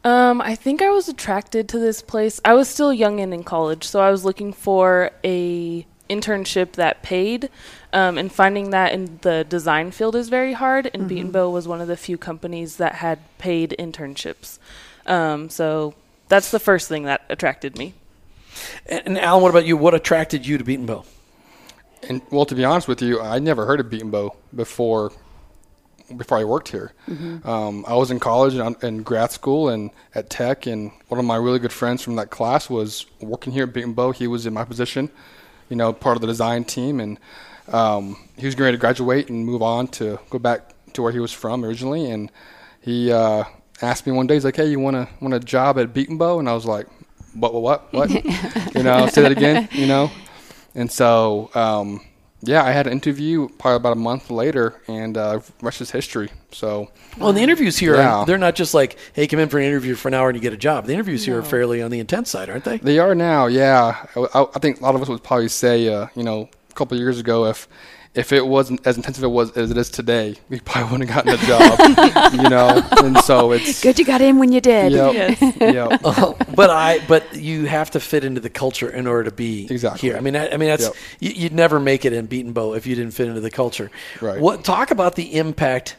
[0.04, 2.40] Um, I think I was attracted to this place.
[2.46, 7.02] I was still young and in college, so I was looking for a internship that
[7.02, 7.50] paid.
[7.92, 10.92] Um, and finding that in the design field is very hard.
[10.94, 14.60] And Betenbough was one of the few companies that had paid internships.
[15.06, 15.96] Um, so
[16.28, 17.94] that's the first thing that attracted me.
[18.86, 19.78] And, and Alan, what about you?
[19.78, 21.06] What attracted you to Betenbough?
[22.08, 25.12] And well, to be honest with you, I never heard of Betenbough before
[26.16, 26.94] before I worked here.
[27.46, 31.26] Um, I was in college and in grad school and at Tech, and one of
[31.26, 34.12] my really good friends from that class was working here at Bow.
[34.12, 35.10] He was in my position,
[35.70, 37.20] you know, part of the design team, and
[37.72, 41.20] um, he was going to graduate and move on to go back to where he
[41.20, 42.10] was from originally.
[42.10, 42.32] And
[42.82, 43.44] he uh,
[43.82, 46.40] asked me one day, he's like, "Hey, you want to want a job at Betenbough?"
[46.40, 46.88] And I was like,
[47.34, 47.54] "What?
[47.54, 47.94] What?
[47.94, 47.94] What?
[47.94, 48.10] What?"
[48.76, 49.70] you know, say that again.
[49.72, 50.12] You know,
[50.76, 51.50] and so.
[51.56, 52.02] Um,
[52.42, 56.30] yeah, I had an interview probably about a month later, and uh, rest is history.
[56.52, 58.24] So, Well, and the interviews here, Yeah.
[58.28, 60.42] they're not just like, hey, come in for an interview for an hour and you
[60.42, 60.86] get a job.
[60.86, 62.78] The interviews here are fairly on the intense side, aren't they?
[62.78, 64.06] They are now, yeah.
[64.16, 66.96] I, I think a lot of us would probably say, uh, you know, a couple
[66.96, 67.68] of years ago, if
[68.16, 71.26] if it wasn't as intensive it was as it is today, we probably wouldn't have
[71.26, 72.82] gotten a job, you know.
[73.04, 74.92] And so it's Good you got in when you did.
[74.94, 76.02] Yep, yep.
[76.04, 79.68] Oh, but I, but you have to fit into the culture in order to be
[79.70, 80.10] Exactly.
[80.10, 80.18] here.
[80.18, 80.94] I mean, I, I mean, that's Yep.
[81.20, 83.92] you, you'd never make it in Betenbough if you didn't fit into the culture.
[84.22, 84.40] Right.
[84.40, 85.98] What talk about the impact?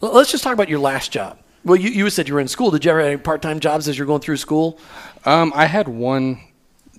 [0.00, 1.38] Let's just talk about your last job.
[1.64, 2.70] Well, you, you said you were in school.
[2.70, 4.78] Did you ever have any part time jobs as you're going through school?
[5.24, 6.40] Um, I had one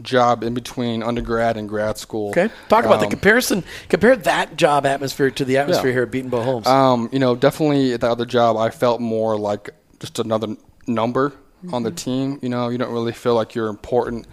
[0.01, 2.29] job in between undergrad and grad school.
[2.29, 3.63] Okay, talk about the Um, comparison.
[3.89, 5.93] Compare that job atmosphere to the atmosphere Yeah.
[5.93, 6.67] here at Betenbough Homes.
[6.67, 10.55] Um, you know, definitely at the other job, I felt more like just another
[10.88, 11.34] number
[11.71, 12.39] on the team.
[12.41, 14.27] You know, you don't really feel like you're important.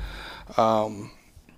[0.56, 1.10] Um,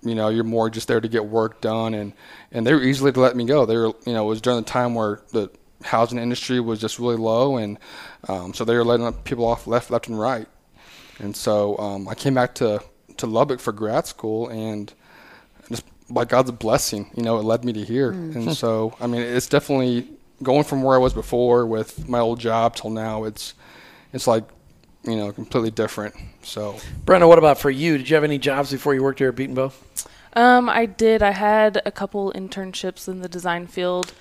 [0.03, 2.13] you know, you're more just there to get work done, and
[2.51, 3.65] and they were easily to let me go.
[3.65, 5.49] They were, you know, it was during the time where the
[5.83, 7.77] housing industry was just really low, and
[8.29, 10.47] um, so they were letting people off left, left, and right.
[11.19, 12.81] And so um, I came back to
[13.17, 14.93] to Lubbock for grad school, and
[15.69, 18.11] just by God's blessing, you know, it led me to here.
[18.11, 20.07] And so, I mean, it's definitely
[20.43, 23.23] going from where I was before with my old job till now.
[23.23, 23.53] It's
[24.13, 24.43] it's like
[25.03, 26.15] you know completely different.
[26.43, 26.75] So
[27.05, 27.97] Brenna, what about for you?
[27.97, 29.73] Did you have any jobs before you worked here at Betenbough?
[30.33, 31.23] Um, I did.
[31.23, 34.13] I had a couple internships in the design field.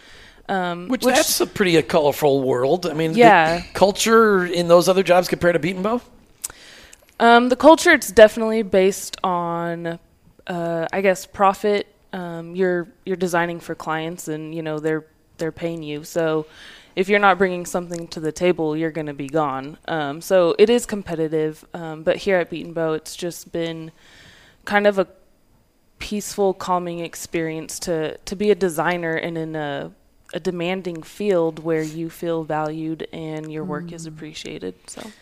[0.49, 2.87] Um, Which, that's a pretty uh, colorful world.
[2.87, 3.63] I mean, the Yeah.
[3.73, 6.03] culture in those other jobs compared to Betenbough.
[7.21, 9.99] Um, the culture it's definitely based on,
[10.47, 11.87] uh, I guess, profit.
[12.13, 15.05] Um, you're you're designing for clients, and you know they're
[15.39, 16.05] they're paying you.
[16.05, 16.47] So
[16.97, 19.79] if you're not bringing something to the table, you're going to be gone.
[19.89, 21.65] Um, so it is competitive.
[21.75, 23.91] Um, but here at Betenbough, it's just been
[24.65, 25.09] kind of a
[25.99, 29.93] peaceful, calming experience to to be a designer and in a
[30.33, 34.75] a demanding field where you feel valued and your work is appreciated.
[34.89, 35.13] So.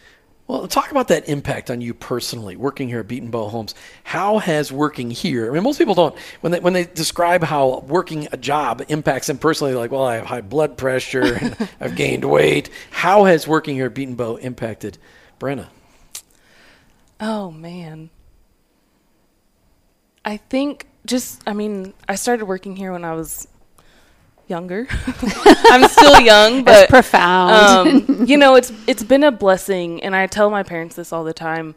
[0.52, 3.74] Well, talk about that impact on you personally, working here at Betenbough Homes.
[4.04, 5.50] How has working here?
[5.50, 9.28] I mean, most people don't when they when they describe how working a job impacts
[9.28, 9.72] them personally.
[9.72, 12.68] Like, well, I have high blood pressure and I've gained weight.
[12.90, 14.98] How has working here at Betenbough impacted
[15.40, 15.68] Brenna?
[17.18, 18.10] Oh man.
[20.22, 23.48] I think just I mean, I started working here when I was
[24.52, 24.86] younger.
[25.72, 28.08] I'm still young, but profound.
[28.08, 31.24] um, you know, it's it's been a blessing and I tell my parents this all
[31.24, 31.74] the time.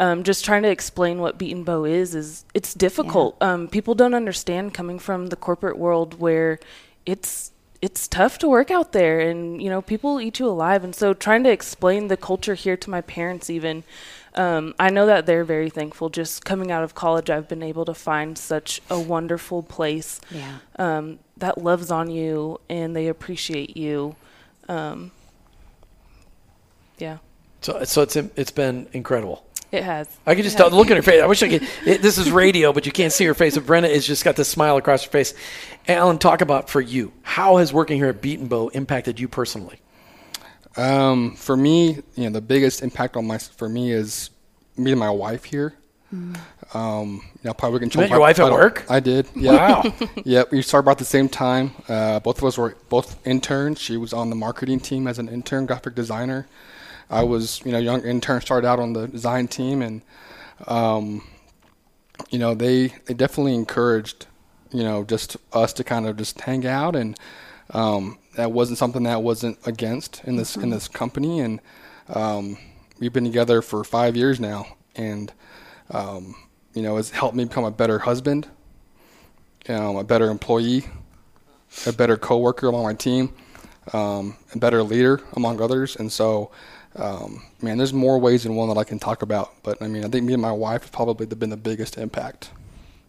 [0.00, 3.36] Um, just trying to explain what Betenbough is is it's difficult.
[3.40, 6.58] Um, people don't understand coming from the corporate world where
[7.06, 10.94] it's it's tough to work out there and you know people eat you alive and
[10.94, 13.84] so trying to explain the culture here to my parents even
[14.38, 17.84] um, i know that they're very thankful just coming out of college i've been able
[17.84, 20.58] to find such a wonderful place Yeah.
[20.78, 24.16] um, that loves on you and they appreciate you
[24.68, 25.10] um,
[26.98, 27.18] yeah
[27.60, 29.44] So, so it's it's been incredible.
[29.72, 30.70] it has I could just tell.
[30.70, 31.22] Look at her face.
[31.22, 31.62] I wish I could.
[31.84, 33.54] It, this is radio, but you can't see her face.
[33.56, 35.34] But Brenna has just got this smile across her face.
[35.86, 37.12] Alan, talk about for you.
[37.22, 39.78] How has working here at Betenbough impacted you personally?
[40.78, 44.30] Um, for me, you know, the biggest impact on my for me is
[44.76, 45.74] meeting my wife here.
[46.72, 47.90] Um, you know, probably can.
[47.90, 48.84] You met your wife at work?
[48.88, 49.26] I did.
[49.34, 49.82] Yeah.
[49.82, 49.94] Wow.
[50.24, 50.50] yep.
[50.50, 51.72] We started about the same time.
[51.88, 53.78] Uh, both of us were both interns.
[53.80, 56.46] She was on the marketing team as an intern, graphic designer.
[57.10, 60.02] I was, you know, young intern, started out on the design team, and
[60.66, 61.26] um,
[62.30, 64.26] you know, they they definitely encouraged,
[64.72, 67.18] you know, just us to kind of just hang out, and
[67.70, 71.60] um, that wasn't something that wasn't against in this in this company, and
[72.08, 72.56] um,
[73.00, 75.32] we've been together for five years now, and
[75.90, 76.36] um,
[76.72, 78.46] you know, it's helped me become a better husband,
[79.68, 80.84] um, a better employee,
[81.84, 83.34] a better coworker among my team,
[83.92, 86.50] um, a better leader among others, and so.
[86.96, 90.04] Um, man, there's more ways than one that I can talk about, but I mean,
[90.04, 92.50] I think me and my wife have probably been the biggest impact.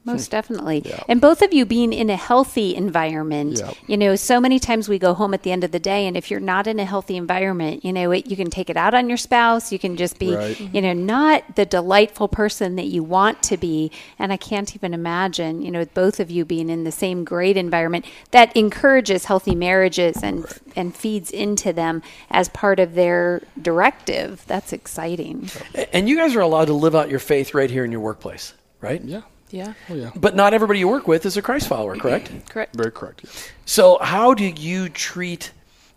[0.06, 0.84] Most definitely.
[1.08, 3.60] And both of you being in a healthy environment.
[3.60, 3.76] Yep.
[3.88, 6.16] You know, so many times we go home at the end of the day, and
[6.16, 8.94] if you're not in a healthy environment, you know, it, you can take it out
[8.94, 9.72] on your spouse.
[9.72, 10.60] You can just be, Right.
[10.60, 10.82] you mm-hmm.
[10.82, 13.92] know, not the delightful person that you want to be.
[14.18, 17.58] And I can't even imagine, you know, both of you being in the same great
[17.58, 24.44] environment that encourages healthy marriages and and feeds into them as part of their directive.
[24.48, 25.50] That's exciting.
[25.92, 28.54] And you guys are allowed to live out your faith right here in your workplace,
[28.82, 29.02] right?
[29.04, 29.22] Yeah.
[29.52, 29.74] Yeah.
[29.90, 30.12] Oh yeah.
[30.16, 32.32] But not everybody you work with is a Christ follower, correct?
[32.50, 32.76] Correct.
[32.76, 33.22] Very correct.
[33.24, 33.50] Yes.
[33.66, 35.52] So how do you treat,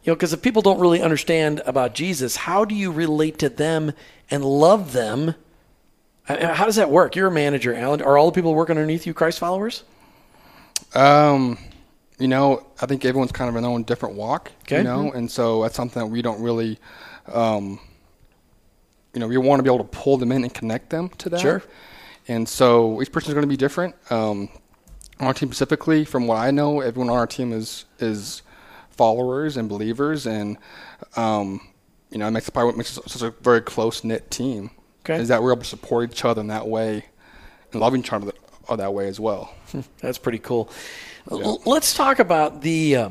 [0.04, 3.48] you know, because if people don't really understand about Jesus, how do you relate to
[3.48, 3.92] them
[4.30, 5.34] and love them?
[6.24, 7.16] How does that work?
[7.16, 8.00] You're a manager, Alan.
[8.00, 9.82] Are all the people working underneath you Christ followers?
[10.94, 11.58] Um,
[12.18, 14.52] you know, I think everyone's kind of in their own different walk.
[14.62, 14.78] Okay.
[14.78, 16.78] You know, and so that's something that we don't really,
[17.26, 17.80] um,
[19.12, 21.28] you know, we want to be able to pull them in and connect them to
[21.30, 21.40] that.
[21.40, 21.62] Sure.
[22.28, 23.94] And so each person is going to be different.
[24.10, 24.48] Um,
[25.20, 28.42] on our team specifically, from what I know, everyone on our team is is
[28.90, 30.56] followers and believers, and
[31.16, 31.60] um,
[32.10, 34.70] you know, it makes probably what makes us such a very close knit team.
[35.04, 35.20] Okay.
[35.20, 37.06] Is that we're able to support each other in that way,
[37.72, 38.32] and loving each other
[38.76, 39.54] that way as well.
[40.00, 40.70] That's pretty cool.
[41.30, 43.08] L- let's talk about the uh,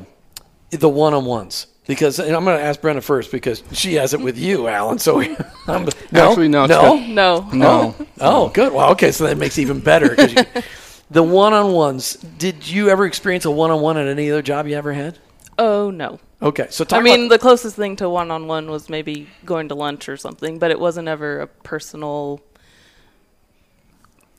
[0.70, 4.14] the one on ones because and I'm going to ask Brenda first because she has
[4.14, 4.98] it with you, Alan.
[4.98, 5.20] So
[5.66, 6.96] I'm, no, Actually, no, no.
[7.06, 7.48] No.
[7.52, 7.94] No.
[8.20, 8.72] Oh, good.
[8.72, 10.14] Well, okay, so that makes it even better.
[10.14, 10.44] 'cause you-
[11.10, 12.14] the one on ones.
[12.14, 15.18] Did you ever experience a one on one at any other job you ever had?
[15.58, 16.18] Oh no.
[16.40, 19.28] Okay, so talk I mean, about, the closest thing to one on one was maybe
[19.44, 22.40] going to lunch or something, but it wasn't ever a personal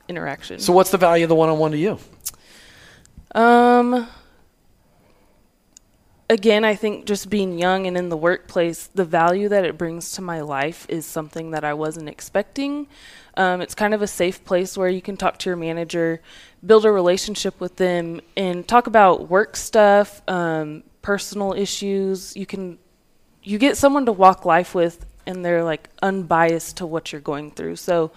[0.09, 0.59] interaction.
[0.59, 1.97] so what's the value of the one on one to you?
[3.35, 4.07] Um
[6.29, 10.11] again, I think just being young and in the workplace, the value that it brings
[10.13, 12.87] to my life is something that I wasn't expecting.
[13.35, 16.21] Um, it's kind of a safe place where you can talk to your manager,
[16.65, 22.35] build a relationship with them, and talk about work stuff, um, personal issues.
[22.35, 22.77] You can
[23.41, 27.51] you get someone to walk life with, and they're like unbiased to what you're going
[27.51, 27.75] through.
[27.75, 28.11] So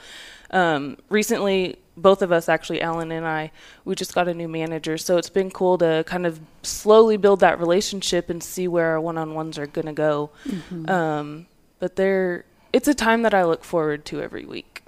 [0.50, 3.50] um, recently, both of us, actually, Alan and I,
[3.84, 4.98] we just got a new manager.
[4.98, 9.00] So it's been cool to kind of slowly build that relationship and see where our
[9.00, 10.30] one-on-ones are going to go.
[10.88, 11.46] Um,
[11.78, 14.82] but they're it's a time that I look forward to every week.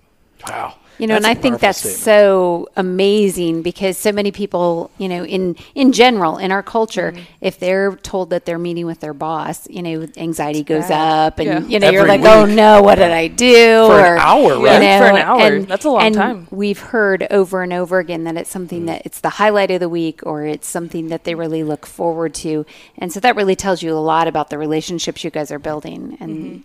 [0.47, 0.75] Wow.
[0.99, 2.01] You know, That's and I think that's statement.
[2.01, 7.23] so amazing because so many people, you know, in in general in our culture, Mm-hmm.
[7.41, 11.27] if they're told that they're meeting with their boss, you know, anxiety goes bad.
[11.35, 11.61] up, and Yeah.
[11.69, 13.87] you know, you're Every like, oh no, what did I do?
[13.87, 14.99] For an or, hour, you right?
[14.99, 15.41] For an hour.
[15.41, 16.49] and- That's a long and time.
[16.51, 18.87] We've heard over and over again that it's something Mm.
[18.87, 22.35] that it's the highlight of the week, or it's something that they really look forward
[22.43, 22.67] to,
[22.99, 26.17] and so that really tells you a lot about the relationships you guys are building,
[26.19, 26.59] and Mm-hmm.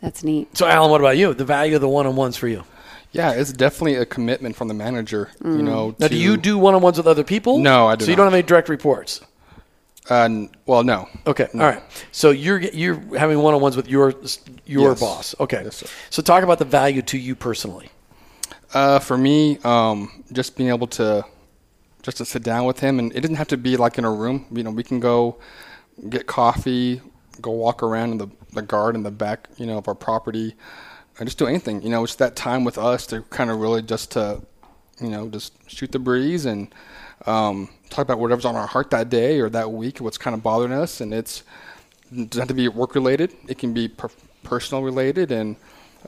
[0.00, 0.56] that's neat.
[0.56, 1.34] So, Alan, what about you?
[1.34, 2.62] The value of the one on ones for you?
[3.14, 5.30] Yeah, it's definitely a commitment from the manager.
[5.44, 5.94] You know.
[6.00, 7.58] Now, do you do one on ones with other people?
[7.58, 9.20] No, I do So you don't have any direct reports.
[10.10, 11.08] Uh, well, no.
[11.26, 11.82] Okay, all right.
[12.12, 14.12] So you're you're having one on ones with your
[14.66, 15.00] your Yes.
[15.00, 15.34] boss.
[15.40, 15.62] Okay.
[15.64, 15.86] Yes, sir.
[16.10, 17.88] So talk about the value to you personally.
[18.74, 21.24] Uh, for me, um, just being able to
[22.02, 24.10] just to sit down with him, and it doesn't have to be like in a
[24.10, 24.44] room.
[24.52, 25.36] You know, we can go
[26.10, 27.00] get coffee,
[27.40, 30.54] go walk around in the the garden, the back, you know, of our property,
[31.18, 31.82] and just do anything.
[31.82, 34.42] You know, it's that time with us to kind of really just to,
[35.00, 36.74] you know, just shoot the breeze and
[37.26, 40.42] um, talk about whatever's on our heart that day or that week, what's kind of
[40.42, 41.42] bothering us, and it's
[42.12, 43.32] it doesn't have to be work related.
[43.48, 44.10] It can be per-
[44.42, 45.56] personal related, and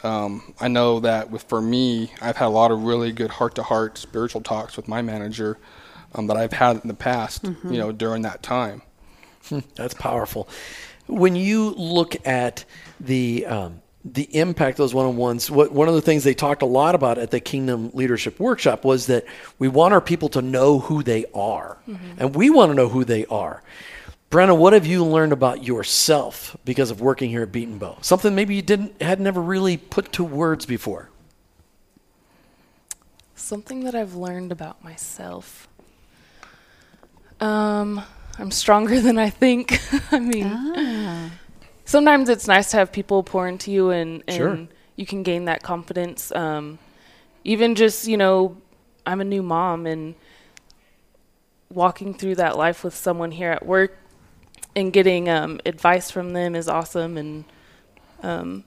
[0.02, 3.54] um, I know that with for me, I've had a lot of really good heart
[3.54, 5.58] to heart spiritual talks with my manager
[6.14, 7.44] um, that I've had in the past.
[7.44, 8.82] You know, during that time.
[9.76, 10.48] That's powerful.
[11.06, 12.64] When you look at
[13.00, 13.80] the um,
[14.12, 16.94] the impact those one on ones, what one of the things they talked a lot
[16.94, 19.24] about at the Kingdom Leadership Workshop was that
[19.58, 21.78] we want our people to know who they are,
[22.18, 23.62] and we want to know who they are.
[24.30, 28.04] Brenna, what have you learned about yourself because of working here at Betenbough?
[28.04, 31.10] Something maybe you didn't had never really put to words before.
[33.34, 35.68] Something that I've learned about myself.
[37.40, 38.02] Um,
[38.38, 39.78] I'm stronger than I think.
[40.12, 41.30] I mean,
[41.86, 44.58] sometimes it's nice to have people pour into you, and, and Sure.
[44.96, 46.30] you can gain that confidence.
[46.32, 46.78] Um,
[47.44, 48.58] even just you know,
[49.06, 50.14] I'm a new mom, and
[51.72, 53.96] walking through that life with someone here at work
[54.76, 57.44] and getting um, advice from them is awesome, and
[58.22, 58.64] um,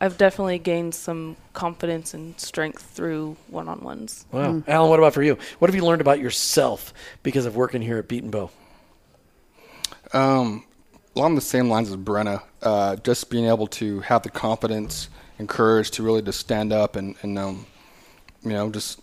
[0.00, 4.26] I've definitely gained some confidence and strength through one-on-ones.
[4.32, 5.38] Wow, Alan, what about for you?
[5.58, 8.50] What have you learned about yourself because of working here at Betenbough?
[10.12, 10.64] Um,
[11.16, 15.48] along the same lines as Brenna, uh, just being able to have the confidence and
[15.48, 17.66] courage to really just stand up and, and um,
[18.42, 19.00] you know, just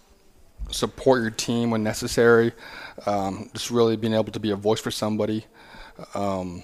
[0.71, 2.51] support your team when necessary.
[3.05, 5.45] Um, just really being able to be a voice for somebody.
[6.13, 6.63] Um,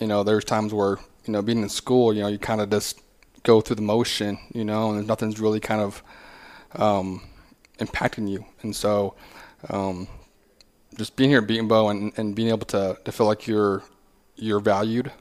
[0.00, 2.70] you know, there's times where you know being in school, you know, you kind of
[2.70, 3.00] just
[3.42, 6.02] go through the motion, you know, and nothing's really kind of
[6.76, 7.22] um,
[7.78, 8.44] impacting you.
[8.62, 9.14] And so,
[9.68, 10.08] um,
[10.96, 13.82] just being here at Betenbough and, and being able to, to feel like you're
[14.36, 15.12] you're valued,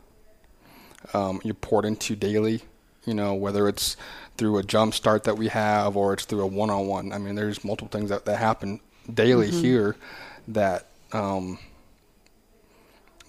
[1.14, 2.62] um, you're poured into daily,
[3.06, 3.96] you know, whether it's
[4.38, 7.12] through a jump start that we have or it's through a one on one.
[7.14, 8.80] I mean, there's multiple things that, that happen
[9.14, 9.62] daily Mhm.
[9.62, 9.96] here
[10.48, 11.60] that um,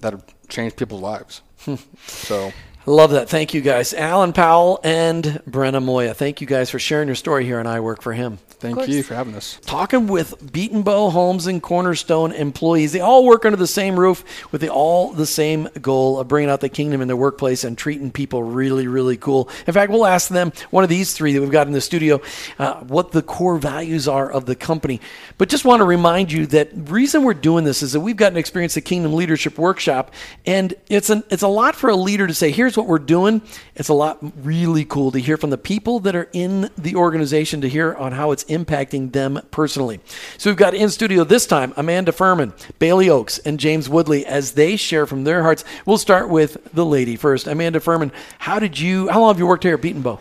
[0.00, 1.42] that have changed people's lives.
[2.06, 2.52] so
[2.86, 3.30] I love that.
[3.30, 3.94] Thank you guys.
[3.94, 6.12] Alan Powell and Brenna Moya.
[6.12, 8.38] Thank you guys for sharing your story here and I Work for Him.
[8.58, 9.58] Thank you for having us.
[9.66, 12.92] Talking with Betenbough Homes and Cornerstone employees.
[12.92, 16.50] They all work under the same roof with the, all the same goal of bringing
[16.50, 19.50] out the kingdom in their workplace and treating people really, really cool.
[19.66, 22.20] In fact, we'll ask them, one of these three that we've got in the studio,
[22.58, 25.00] uh, what the core values are of the company.
[25.36, 28.38] But just want to remind you that reason we're doing this is that we've gotten
[28.38, 30.12] experience at Kingdom Leadership Workshop,
[30.46, 33.42] and it's an it's a lot for a leader to say, "Here's what we're doing."
[33.74, 37.60] It's a lot really cool to hear from the people that are in the organization
[37.60, 40.00] to hear on how it's impacting them personally.
[40.38, 44.52] So we've got in studio this time Amanda Furman, Bailey Oakes, and James Woodley as
[44.52, 45.64] they share from their hearts.
[45.86, 47.46] We'll start with the lady first.
[47.46, 49.08] Amanda Furman, how did you?
[49.08, 50.20] How long have you worked here at Betenbough?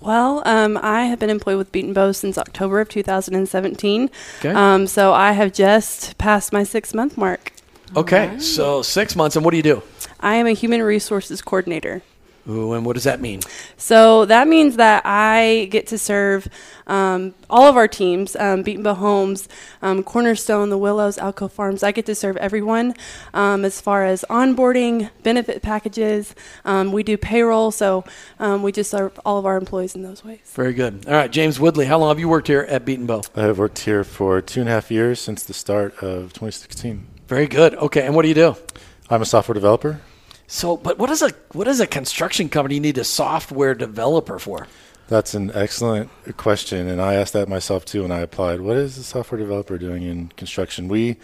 [0.00, 4.10] Well, um, I have been employed with Betenbough since October of 2017.
[4.40, 4.50] Okay.
[4.50, 7.52] Um, so I have just passed my six month mark.
[7.94, 9.82] Okay, so six months, and what do you do?
[10.22, 12.02] I am a human resources coordinator.
[12.48, 13.40] Ooh, and what does that mean?
[13.76, 16.48] So that means that I get to serve
[16.88, 19.48] um, all of our teams, um, Betenbough Homes,
[19.80, 21.84] um, Cornerstone, the Willows, Alco Farms.
[21.84, 22.94] I get to serve everyone
[23.32, 26.34] um, as far as onboarding, benefit packages.
[26.64, 28.04] Um, we do payroll, so
[28.40, 30.40] um, we just serve all of our employees in those ways.
[30.46, 31.06] Very good.
[31.06, 33.30] All right, James Woodley, how long have you worked here at Betenbough?
[33.36, 37.06] I have worked here for two and a half years since the start of 2016.
[37.28, 37.76] Very good.
[37.76, 38.56] Okay, and what do you do?
[39.08, 40.00] I'm a software developer.
[40.52, 44.66] So, but what is a what does a construction company need a software developer for?
[45.08, 48.60] That's an excellent question, and I asked that myself too when I applied.
[48.60, 50.88] What is a software developer doing in construction?
[50.88, 51.16] We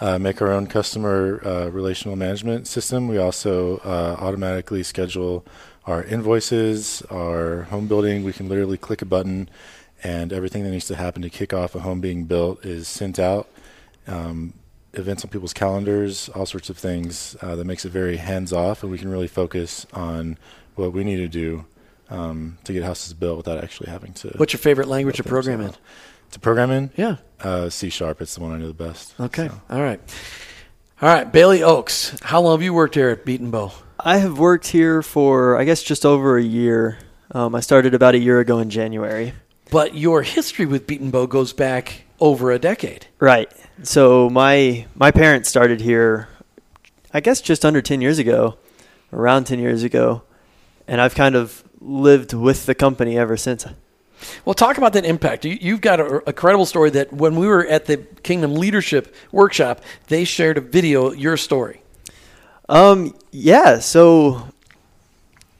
[0.00, 3.06] uh, make our own customer uh, relational management system.
[3.06, 5.46] We also uh, automatically schedule
[5.86, 8.24] our invoices, our home building.
[8.24, 9.48] We can literally click a button,
[10.02, 13.20] and everything that needs to happen to kick off a home being built is sent
[13.20, 13.48] out.
[14.08, 14.54] Um,
[14.94, 18.82] events on people's calendars, all sorts of things uh, that makes it very hands off,
[18.82, 20.38] and we can really focus on
[20.74, 21.64] what we need to do
[22.10, 24.28] um, to get houses built without actually having to.
[24.36, 25.72] What's your favorite language to program in?
[26.32, 26.90] To program in?
[26.96, 27.16] Yeah.
[27.40, 28.20] Uh, C sharp.
[28.20, 29.14] It's the one I know the best.
[29.18, 29.50] Okay.
[29.70, 30.00] All right.
[31.00, 32.16] All right, Bailey Oakes.
[32.22, 33.72] How long have you worked here at Betenbough?
[33.98, 36.98] I have worked here for, I guess, just over a year.
[37.32, 39.32] Um, I started about a year ago in January.
[39.70, 43.06] But your history with Betenbough goes back over a decade.
[43.18, 43.52] Right.
[43.82, 46.28] So my my parents started here,
[47.12, 48.56] I guess, just under ten years ago,
[49.12, 50.22] around ten years ago,
[50.86, 53.66] and I've kind of lived with the company ever since.
[54.44, 55.44] Well, talk about that impact.
[55.44, 59.12] You, you've got a, a credible story that when we were at the Kingdom Leadership
[59.32, 61.82] Workshop, they shared a video, your story.
[62.68, 63.16] Um.
[63.32, 63.80] Yeah.
[63.80, 64.46] So,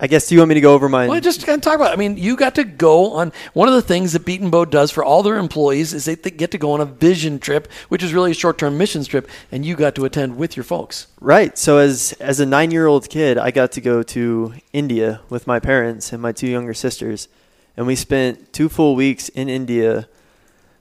[0.03, 1.07] I guess do you want me to go over my?
[1.07, 1.93] Well, just kind of talk about.
[1.93, 1.95] It.
[1.95, 5.05] I mean, you got to go on one of the things that Betenbough does for
[5.05, 8.13] all their employees is they th- get to go on a vision trip, which is
[8.13, 11.07] really a short-term missions trip, and you got to attend with your folks.
[11.21, 11.57] Right.
[11.57, 15.47] So as as a nine year old kid, I got to go to India with
[15.47, 17.29] my parents and my two younger sisters,
[17.77, 20.09] and we spent two full weeks in India,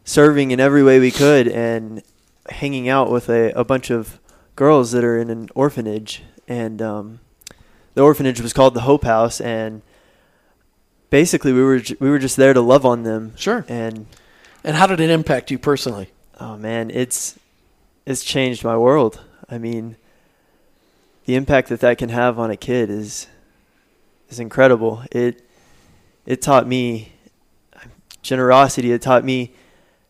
[0.03, 2.01] serving in every way we could and
[2.49, 4.19] hanging out with a, a bunch of
[4.55, 6.23] girls that are in an orphanage.
[6.47, 7.19] And um,
[7.93, 9.81] the orphanage was called the Hope House, and
[11.09, 13.33] basically we were we were just there to love on them.
[13.35, 13.65] Sure.
[13.67, 14.07] And
[14.63, 16.09] And how did it impact you personally?
[16.39, 17.37] Oh man, it's
[18.05, 19.21] it's changed my world.
[19.49, 19.95] I mean,
[21.25, 23.27] the impact that that can have on a kid is
[24.29, 25.03] is incredible.
[25.11, 25.45] It
[26.25, 27.13] it taught me
[28.21, 28.91] generosity.
[28.91, 29.53] It taught me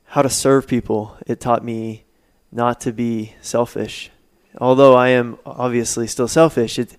[0.07, 1.17] how to serve people.
[1.25, 2.03] It taught me
[2.51, 4.11] not to be selfish.
[4.57, 6.97] Although I am obviously still selfish, it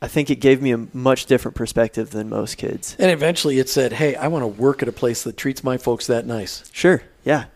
[0.00, 2.94] I think it gave me a much different perspective than most kids.
[2.98, 5.76] And eventually, it said, "Hey, I want to work at a place that treats my
[5.76, 7.02] folks that nice." Sure.
[7.24, 7.46] Yeah.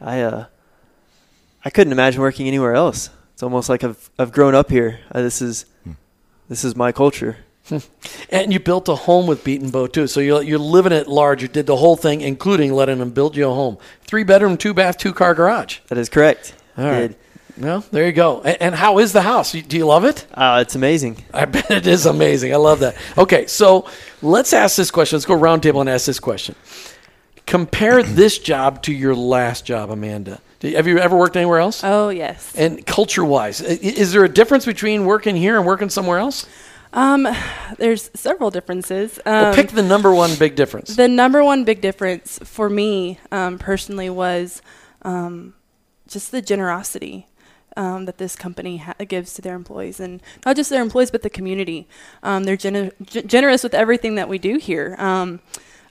[0.00, 0.46] I uh
[1.64, 3.10] I couldn't imagine working anywhere else.
[3.32, 5.00] It's almost like I've I've grown up here.
[5.12, 5.66] Uh, this is
[6.48, 7.38] this is my culture.
[8.30, 11.40] And you built a home with Betenbough too, so you're you're living at large.
[11.40, 14.74] You did the whole thing, including letting them build you a home, three bedroom, two
[14.74, 15.78] bath, two car garage.
[15.88, 16.54] That is correct.
[16.76, 17.16] All right.
[17.56, 18.42] Well, there you go.
[18.42, 19.52] And, and how is the house?
[19.52, 20.26] Do you love it?
[20.34, 21.24] Uh, it's amazing.
[21.34, 22.52] I bet it is amazing.
[22.52, 22.96] I love that.
[23.16, 23.88] Okay, so
[24.22, 25.16] let's ask this question.
[25.16, 26.54] Let's go round table and ask this question.
[27.46, 30.40] Compare this job to your last job, Amanda.
[30.62, 31.82] Have you ever worked anywhere else?
[31.84, 32.54] Oh yes.
[32.56, 36.46] And culture-wise, is there a difference between working here and working somewhere else?
[36.94, 37.28] Um,
[37.76, 39.18] there's several differences.
[39.26, 40.96] Um, well, pick the number one big difference.
[40.96, 44.62] The number one big difference for me um, personally was
[45.02, 45.54] um,
[46.06, 47.26] just the generosity
[47.76, 51.22] um, that this company ha- gives to their employees, and not just their employees, but
[51.22, 51.86] the community.
[52.22, 54.96] Um, they're g- generous with everything that we do here.
[54.98, 55.40] Um,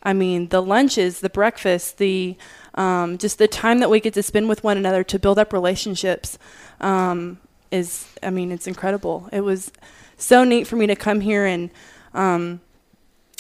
[0.04, 2.36] I mean, the lunches, the breakfast, the
[2.76, 5.54] um, just the time that we get to spend with one another to build up
[5.54, 6.38] relationships
[6.82, 7.40] um,
[7.72, 9.30] is, I mean, it's incredible.
[9.32, 9.72] It was
[10.18, 11.70] so neat for me to come here and
[12.14, 12.62] um,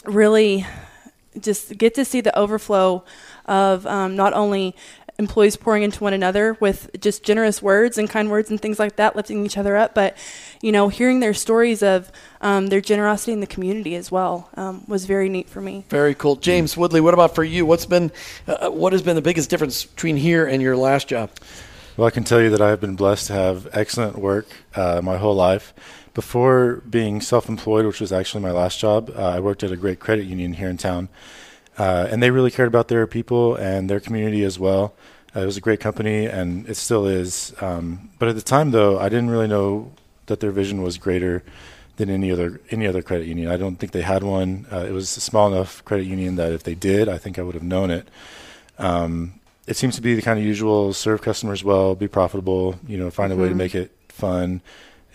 [0.06, 0.66] really
[1.40, 3.04] just get to see the overflow
[3.46, 4.76] of um, not only
[5.20, 8.96] employees pouring into one another with just generous words and kind words and things like
[8.96, 10.18] that, lifting each other up, but
[10.62, 12.12] you know, hearing their stories of
[12.42, 15.86] um, their generosity in the community as well um, was very neat for me.
[15.90, 17.02] Very cool, James Woodley.
[17.02, 17.66] What about for you?
[17.66, 18.12] What's been,
[18.48, 21.30] uh, what has been the biggest difference between here and your last job?
[21.96, 25.02] Well, I can tell you that I have been blessed to have excellent work uh,
[25.04, 25.74] my whole life.
[26.16, 29.78] Before being self employed, which was actually my last job, uh, I worked at a
[29.78, 31.10] great credit union here in town.
[31.78, 34.94] Uh, and they really cared about their people and their community as well.
[35.36, 37.54] Uh, it was a great company, and it still is.
[37.62, 39.92] Um, but at the time, though, I didn't really know
[40.28, 41.44] that their vision was greater
[41.98, 43.50] than any other any other credit union.
[43.50, 44.66] I don't think they had one.
[44.72, 47.42] Uh, it was a small enough credit union that if they did, I think I
[47.42, 48.08] would have known it.
[48.78, 52.98] Um, it seems to be the kind of usual: serve customers well, be profitable, you
[52.98, 53.58] know, find a way to Mhm.
[53.58, 54.62] make it fun,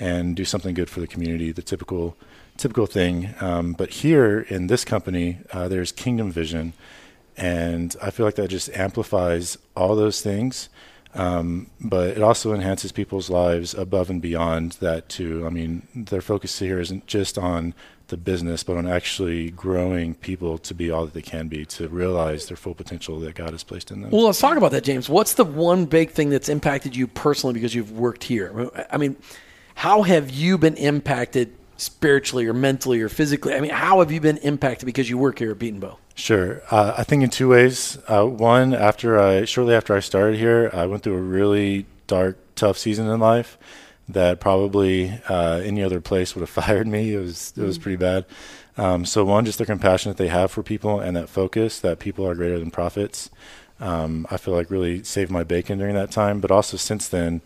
[0.01, 1.53] and do something good for the community.
[1.53, 2.17] The typical
[2.59, 3.35] typical thing.
[3.41, 6.75] Um, but here in this company, uh, there's kingdom vision,
[7.37, 10.69] and I feel like that just amplifies all those things.
[11.15, 15.47] Um, but it also enhances people's lives above and beyond that too.
[15.47, 17.75] I mean, their focus here isn't just on
[18.09, 21.89] the business, but on actually growing people to be all that they can be, to
[21.89, 24.11] realize their full potential that God has placed in them.
[24.11, 25.09] Well, let's talk about that, James.
[25.09, 28.71] What's the one big thing that's impacted you personally because you've worked here?
[28.91, 29.17] I mean,
[29.75, 33.55] how have you been impacted spiritually or mentally or physically?
[33.55, 35.97] I mean, how have you been impacted because you work here at Betenbough?
[36.15, 36.61] Sure.
[36.71, 37.97] Uh, I think in two ways.
[38.07, 42.37] Uh, one, after I shortly after I started here, I went through a really dark,
[42.57, 43.57] tough season in life
[44.11, 47.15] that probably uh, any other place would have fired me.
[47.15, 47.83] It was it was Mm.
[47.83, 48.25] pretty bad.
[48.77, 51.99] Um, so one, just the compassion that they have for people and that focus that
[51.99, 53.29] people are greater than profits.
[53.81, 56.41] Um, I feel like really saved my bacon during that time.
[56.41, 57.41] But also since then,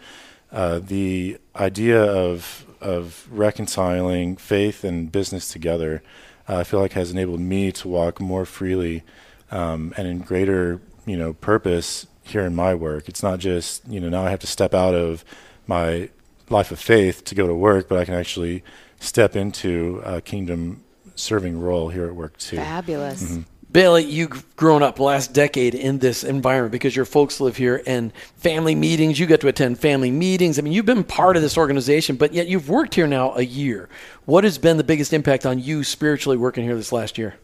[0.51, 6.03] uh, the idea of of reconciling faith and business together,
[6.49, 9.03] uh, I feel like has enabled me to walk more freely
[9.51, 13.09] um, and in greater, you know, purpose here in my work.
[13.09, 15.24] It's not just, you know, now I have to step out of
[15.66, 16.11] my
[16.49, 18.62] life of faith to go to work, but I can actually
[19.01, 22.57] step into a kingdom serving role here at work too.
[22.57, 23.22] Fabulous.
[23.22, 23.45] Mhm.
[23.73, 28.12] Bailey, you've grown up last decade in this environment because your folks live here and
[28.37, 30.59] family meetings, you get to attend family meetings.
[30.59, 33.43] I mean, you've been part of this organization, but yet you've worked here now a
[33.43, 33.89] year.
[34.27, 37.37] What has been the biggest impact on you spiritually working here this last year?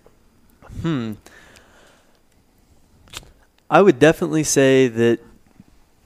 [0.83, 1.15] Hmm.
[3.71, 5.21] I would definitely say that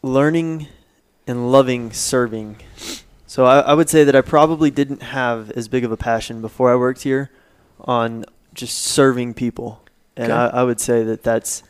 [0.03, 0.69] learning
[1.27, 2.59] and loving serving.
[3.27, 6.41] So I, I would say that I probably didn't have as big of a passion
[6.41, 7.31] before I worked here
[7.81, 9.83] on just serving people.
[10.17, 10.41] And Okay.
[10.57, 11.63] I, I would say that that's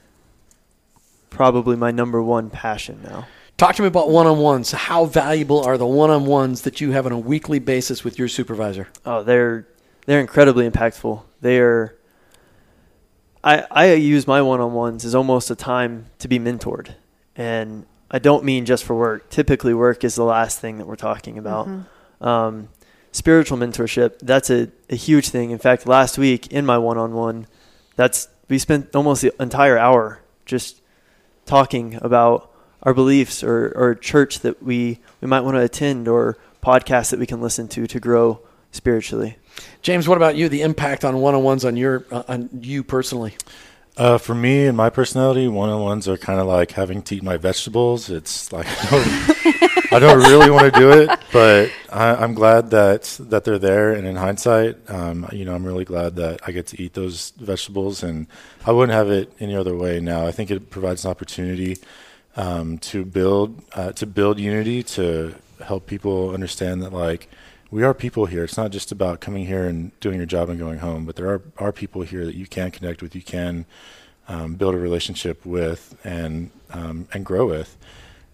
[1.31, 3.27] probably my number one passion now.
[3.57, 4.73] Talk to me about one on ones.
[4.73, 8.19] How valuable are the one on ones that you have on a weekly basis with
[8.19, 8.89] your supervisor?
[9.07, 9.67] Oh, they're
[10.07, 11.23] they're incredibly impactful.
[11.41, 11.97] They are.
[13.45, 16.95] I I use my one-on-ones as almost a time to be mentored,
[17.37, 19.31] and I don't mean just for work.
[19.31, 21.69] Typically, work is the last thing that we're talking about.
[22.21, 22.69] Um,
[23.13, 25.51] spiritual mentorship that's a, a huge thing.
[25.51, 27.47] In fact, last week in my one-on-one,
[27.97, 30.83] that's we spent almost the entire hour just
[31.47, 36.37] talking about our beliefs or, or church that we, we might want to attend or
[36.63, 39.39] podcasts that we can listen to to grow spiritually.
[39.81, 40.51] James, what about you?
[40.51, 43.35] The impact on one on ones on your uh, on you personally?
[43.97, 47.39] Uh, for me and my personality, one-on-ones are kind of like having to eat my
[47.39, 48.11] vegetables.
[48.11, 48.67] It's like
[49.93, 53.93] I don't, really want to do it, but I, I'm glad that that they're there.
[53.93, 57.33] And in hindsight, um, you know, I'm really glad that I get to eat those
[57.37, 58.27] vegetables, and
[58.65, 60.01] I wouldn't have it any other way.
[60.01, 61.79] Now, I think it provides an opportunity
[62.37, 67.29] um, to build uh, to build unity, to help people understand that like
[67.71, 68.45] we are people here.
[68.45, 71.29] It's not just about coming here and doing your job and going home, but there
[71.29, 73.65] are, are people here that you can connect with, you can
[74.29, 77.77] um, build a relationship with, and um, and grow with.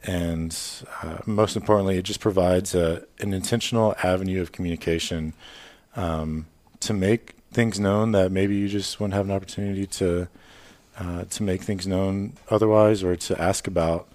[0.08, 0.56] And
[1.02, 5.34] uh, most importantly, it just provides a, an intentional avenue of communication
[5.96, 6.46] um,
[6.80, 10.28] to make things known that maybe you just wouldn't have an opportunity to
[10.98, 14.08] uh, to make things known otherwise or to ask about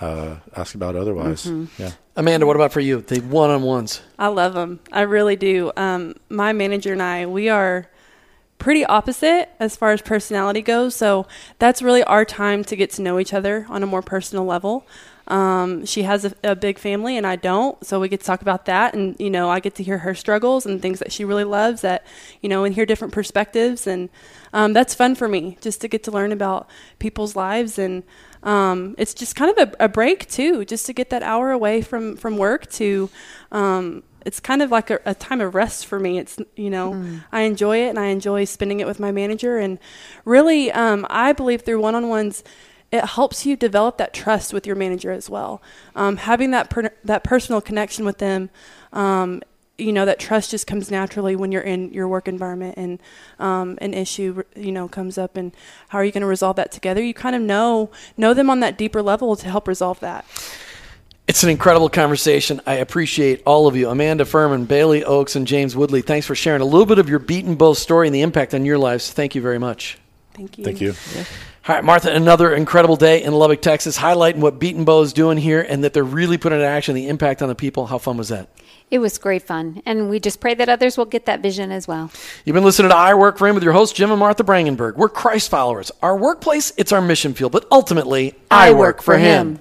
[0.00, 1.46] uh, ask about otherwise.
[1.46, 1.68] Mhm.
[1.78, 1.92] Yeah.
[2.16, 3.00] Amanda, what about for you?
[3.00, 4.02] The one on ones.
[4.18, 4.80] I love them.
[4.90, 5.70] I really do.
[5.76, 7.86] Um, my manager and I, we are
[8.58, 10.96] pretty opposite as far as personality goes.
[10.96, 11.28] So
[11.60, 14.84] that's really our time to get to know each other on a more personal level.
[15.28, 18.42] Um, she has a, a big family and I don't, so we get to talk
[18.42, 18.94] about that.
[18.94, 21.80] And you know, I get to hear her struggles and things that she really loves.
[21.80, 22.06] That
[22.40, 24.08] you know, and hear different perspectives, and
[24.52, 26.68] um, that's fun for me just to get to learn about
[26.98, 28.02] people's lives and.
[28.42, 31.82] Um, it's just kind of a, a break too, just to get that hour away
[31.82, 33.10] from from work to
[33.50, 36.18] um, it's kind of like a, a time of rest for me.
[36.18, 37.24] It's you know Mm.
[37.32, 39.78] I enjoy it and I enjoy spending it with my manager and
[40.24, 42.44] really um, I believe through one on ones
[42.96, 45.62] it helps you develop that trust with your manager as well.
[45.94, 48.50] Um, having that per- that personal connection with them.
[48.92, 49.42] Um,
[49.78, 52.98] you know that trust just comes naturally when you're in your work environment and
[53.38, 55.54] um, an issue you know comes up and
[55.88, 58.60] how are you going to resolve that together you kind of know know them on
[58.60, 60.24] that deeper level to help resolve that
[61.28, 62.60] It's an incredible conversation.
[62.66, 63.90] I appreciate all of you.
[63.90, 67.18] Amanda Furman, Bailey Oakes, and James Woodley, thanks for sharing a little bit of your
[67.18, 69.10] Betenbough story and the impact on your lives.
[69.12, 69.98] Thank you very much.
[70.34, 70.64] Thank you.
[70.64, 70.94] Thank you.
[71.68, 75.66] All right, Martha, another incredible day in Lubbock, Texas, highlighting what Betenbough is doing here
[75.68, 77.86] and that they're really putting into action the impact on the people.
[77.86, 78.48] How fun was that?
[78.88, 79.82] It was great fun.
[79.84, 82.12] And we just pray that others will get that vision as well.
[82.44, 84.94] You've been listening to I Work for Him with your hosts, Jim and Martha Brangenberg.
[84.94, 85.90] We're Christ followers.
[86.02, 89.58] Our workplace, it's our mission field, but ultimately, I, work, for him.